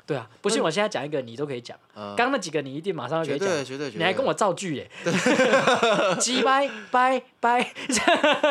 [0.05, 1.79] 对啊，不信我现在讲一个，你都可以讲。
[1.95, 4.91] 嗯刚刚那几个你一定马上就可以讲，绝对绝对绝对你还跟我造句耶？
[6.19, 7.63] 鸡掰掰掰，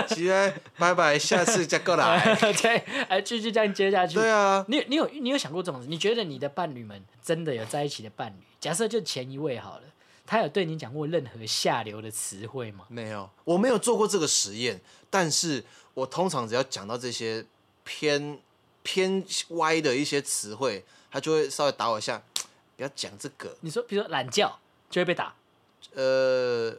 [0.07, 2.35] 起来， 拜拜，下次再过来。
[2.61, 2.77] 对，
[3.09, 4.15] 哎继续这样接下去。
[4.15, 5.87] 对啊，你你有你有想过这种事？
[5.89, 8.43] 你觉得你的伴侣们真的有在一起的伴侣？
[8.59, 9.83] 假设就前一位好了，
[10.27, 12.85] 他有对你讲过任何下流的词汇吗？
[12.89, 15.63] 没有，我没有做过这个实验，但是
[15.93, 17.45] 我通常只要讲到这些
[17.85, 18.37] 偏
[18.83, 22.21] 偏歪的一些词汇，他就会稍微打我一下，
[22.75, 23.55] 不要讲这个。
[23.61, 24.53] 你说，比如说懒觉
[24.89, 25.33] 就会被打，
[25.93, 26.75] 呃，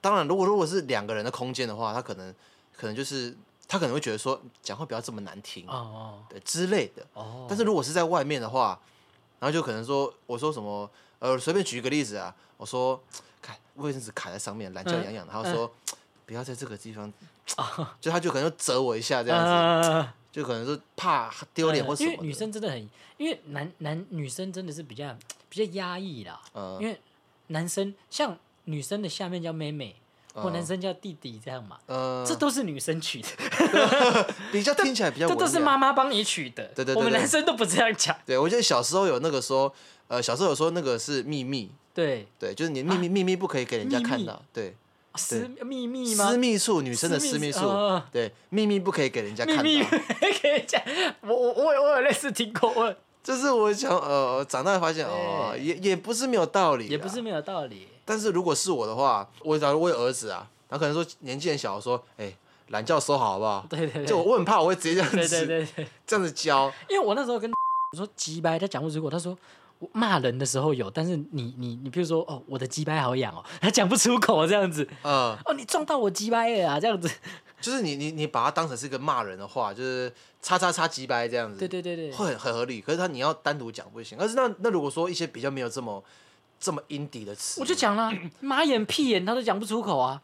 [0.00, 2.34] 当然，如果如果是两个人的空间的话，他可能
[2.76, 3.36] 可能就是
[3.68, 7.02] 他可能会觉得说讲话不要这么难听，哦对之类的。
[7.14, 8.80] 哦哦，但是如果是在外面的话，
[9.38, 13.02] 然后就可能说我说什么呃，随便举一个例子啊，我说
[13.42, 15.72] 看卫生纸卡在上面，懒觉痒痒的，然后说、
[16.26, 17.12] 不要在这个地方，
[18.00, 19.38] 就他就可能就责我一下这样
[19.82, 22.14] 子，呃就可能是怕丢脸或什么的。
[22.14, 25.16] 因为女生真的很，因为男男女生真的是比较
[25.48, 27.00] 比较压抑啦，嗯因为
[27.48, 29.96] 男生像女生的下面叫妹妹，
[30.42, 33.28] 或嗯男生叫弟弟这样嘛，呃，这都是女生取的，
[34.52, 39.72] 比较听起来比较这都是妈妈帮你取的，对对对我们男生都不这样讲，对，我记得小时候有那个说，
[40.08, 44.74] 呃，小时候有说那个是秘密，对，对，就是你的秘密、秘密不可以给人家看到，对，
[45.16, 46.30] 私秘密吗？
[46.30, 49.90] 私密处，女生的私密处，哦对，秘密不可以给人家看秘密到。
[49.90, 50.80] 可以讲，
[51.22, 57.20] 我我我有我有类似听过，我就是我想，呃，长大发现，哦，也也不是没有道理，也不是。
[57.20, 62.32] 没有道理，但是如果是我的话，我假如我有儿子啊，他可能说年纪很小，说，哎，
[62.68, 63.66] 懒觉收好好不好？
[63.68, 65.86] 对对对，就我很怕我会直接这样子，对对对。
[66.06, 66.72] 这样子教。
[66.88, 69.10] 因为我那时候跟我说鸡掰，他讲不出口。
[69.10, 69.36] 他说
[69.78, 74.88] 我骂人的时候有，但是你你你，比如说哦，我的鸡掰好痒哦，他讲不出口这样子。
[75.02, 77.10] 嗯，哦，你撞到我鸡掰了啊，这样子。
[77.60, 82.80] 就是你你你把它当成是一个骂人的话，就是叉叉叉鸡掰这样子，对对对对，会很很合理。
[82.80, 84.16] 可是他你要单独讲不行。
[84.18, 86.02] 但是那那如果说一些比较没有这么
[86.60, 90.20] 这么阴底的词，我就讲了， 马眼屁眼他都讲不出口啊，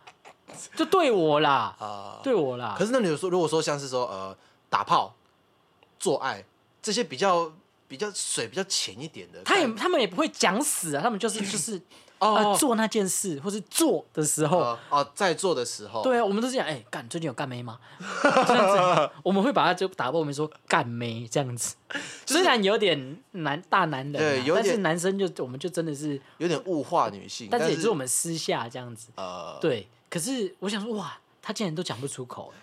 [0.75, 2.75] 就对我啦，啊，对我啦。
[2.79, 2.85] 可。
[2.85, 4.37] 是那你有说，如果说像是说呃
[4.69, 5.15] 打炮、
[5.99, 6.45] 做爱
[6.83, 7.53] 这些比较
[7.87, 11.81] 比较水比较浅一点的，他也他们也不会讲死啊，他们就是 就是
[12.25, 17.79] 哦呃做那件事或是做的时候，呃哦在做的时候，对啊，我们都是讲，哎、干，最近有干妹吗？
[18.23, 21.77] 这样子，我们会把它就打破，我们说干妹这样子。
[22.27, 29.09] 虽然有点男大男人、啊，对有点但是男生就我们就真的是，有点物化女性，但但是也是我们私下这样子。
[29.17, 32.61] 呃，对，可是我想说，哇，他竟然都讲不出口、哎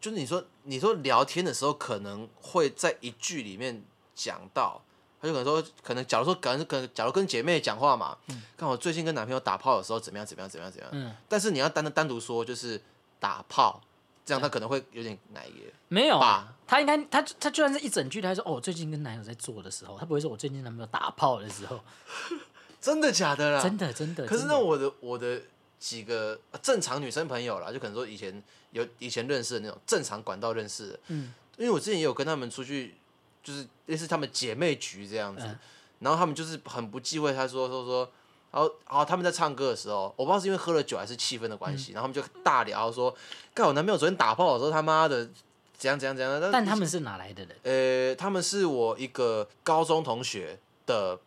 [0.00, 3.82] 就是你说你说聊天的时候可能会在一句里面
[4.14, 4.82] 讲到。
[5.24, 8.14] 他就可能说，可能假如说，可能可能，假如跟姐妹讲话嘛，
[8.58, 12.78] 看我最近跟男朋友打炮的时候怎么样怎么样怎么样怎么样，嗯，但是你要单单独说，就是
[13.18, 13.80] 打炮
[14.26, 15.72] 这样他可能会有点奶耶。
[15.88, 21.80] 没有吧，他应该他他就算是一整句，他还说哦，我最近跟男友在做的时候，他不会说我最近跟男朋友打炮的时候，
[22.82, 23.62] 真的假的啦？
[23.62, 24.26] 真的真的。
[24.26, 25.40] 可是那我的我的
[25.78, 32.96] 几个呃正常女生朋友啦，就可能说以前有以前认识的那种正常管道认识的，嗯因为我之前也有跟他们出去，
[33.44, 35.58] 就是类似他们姐妹局这样子，嗯。
[36.00, 38.10] 然后他们就是很不忌讳，他说说说，
[38.50, 41.78] 然后然后他们在唱歌的时候，我不知道是因为喝了酒还是气氛的关嗯。
[41.78, 43.14] 系，然后他们就大聊说，
[43.54, 45.30] 干我男朋友昨天打炮的时候他妈的
[45.76, 47.56] 怎样怎样怎样，但他们是哪来的人？
[47.62, 51.18] 呃他们是我一个高中同学的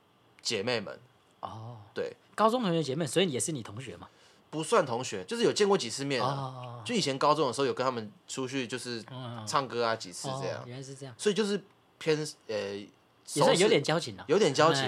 [0.41, 0.99] 姐妹们，
[1.39, 4.07] 哦，对，高中同学姐妹，所以也是你同学嘛？
[4.49, 6.29] 不算同学，就是有见过几次面啊。
[6.29, 11.61] 哦，就以前高中的时候有跟他们出去，就是嗯唱歌啊几次哦这样，原来是这样，所以就是
[11.99, 12.17] 偏
[12.47, 12.87] 呃也
[13.25, 14.83] 算有点交情了，有点交情。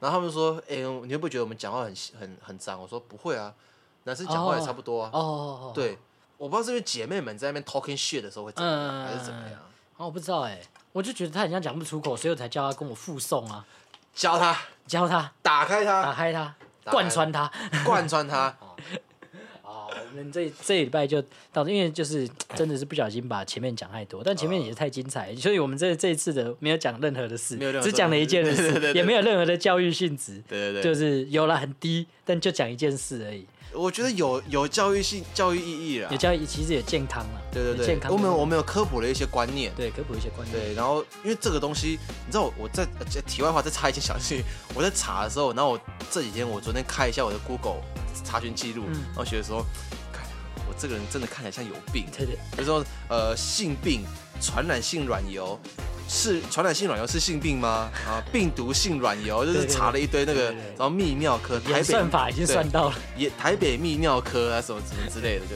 [0.00, 3.52] 然后他们说：“哎、你会不会觉得我们讲话很很很脏？”我说：“不会啊，
[4.04, 5.10] 男生讲话也差不多啊。
[5.12, 5.98] 哦对，
[6.38, 9.60] 我不知道是因为姐妹们在那边 talking shit 的时候会怎么样，嗯还是怎么样，
[9.98, 10.58] 哦，我不知道哎，
[10.92, 13.62] 我就觉得他很像讲不出口，所以我才叫他跟我附送啊，
[14.14, 17.50] 教他教他打开他打，开他，贯穿他。
[17.84, 18.56] 贯穿他。
[20.10, 33.46] 啊，我们这这礼拜就到，因为就是 真的是不小心把前面讲太多，但前面也是太精彩，所以我们这这一次的没有讲任何的事，只讲了一件对对对事，对也没有任何的教育性质，对对对，就是有了很低，但就讲一件事而已。
[33.72, 36.16] 我觉得有有教育性、教育意义啦有。
[36.16, 38.10] 教育其实也健康了，对对对，健康。
[38.10, 39.72] 我们我们有科普了一些观念。
[39.76, 41.90] 对科普一些观念，对，然后因为这个东西，
[42.26, 44.42] 你知道我我在呃题外话再插一件小事情，
[44.74, 45.80] 我在查的时候，然后我
[46.10, 47.80] 这几天我昨天开一下我的 Google
[48.24, 49.70] 查询记录，嗯然后觉得说，看
[50.70, 52.36] 我这个人真的看起来像有病，对对。
[52.52, 54.04] 比如说呃性病、
[54.40, 55.58] 传染性软疣。
[56.12, 57.88] 是传染性软疣是性病吗？
[58.04, 65.54] 啊， 病毒性软疣就是查了一堆那个然后泌尿科、台北算法已经算到了，也台北泌尿科啊什么什么之类的，就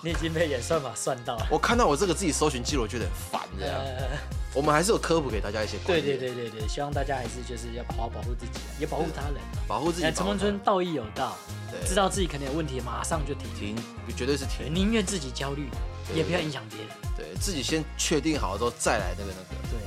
[0.00, 1.46] 你已经被演算法算到了。
[1.50, 3.74] 我看到我这个自己搜寻记录，我觉得很烦这样。
[3.76, 4.08] 呃，
[4.54, 9.34] 我们还是有科普给大家一些观对，对对对对，希望大家还是就是要好好保护自己，也保护他人。
[9.66, 10.06] 保护自己。
[10.06, 11.36] 哎，陈保护文春道义有道，
[11.70, 13.48] 对知道自己可能有问题，马上就停。
[13.58, 13.76] 停，
[14.16, 14.72] 绝对是，停。
[14.72, 15.68] 宁愿自己焦虑，
[16.14, 16.88] 也不要影响别人。
[17.16, 19.68] 对自己先确定好之后再来那个那个。
[19.68, 19.78] 对，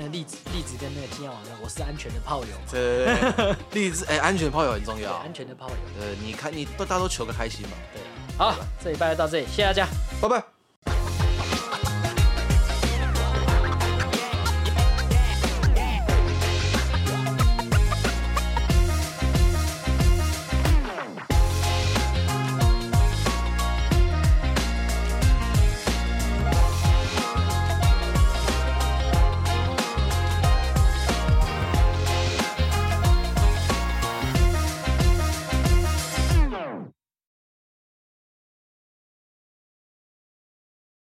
[0.00, 5.12] 那个栗子栗子跟那个金耀网上，我是安全的炮友，对对对，励志 哎，安全炮友很重对，要。
[5.12, 5.74] 安全的炮友。
[6.00, 7.76] 呃，你看你都大家都求个开心嘛。
[7.92, 8.02] 对，
[8.38, 9.86] 好，这礼拜就到这里，谢谢大家。
[10.22, 10.49] 拜拜。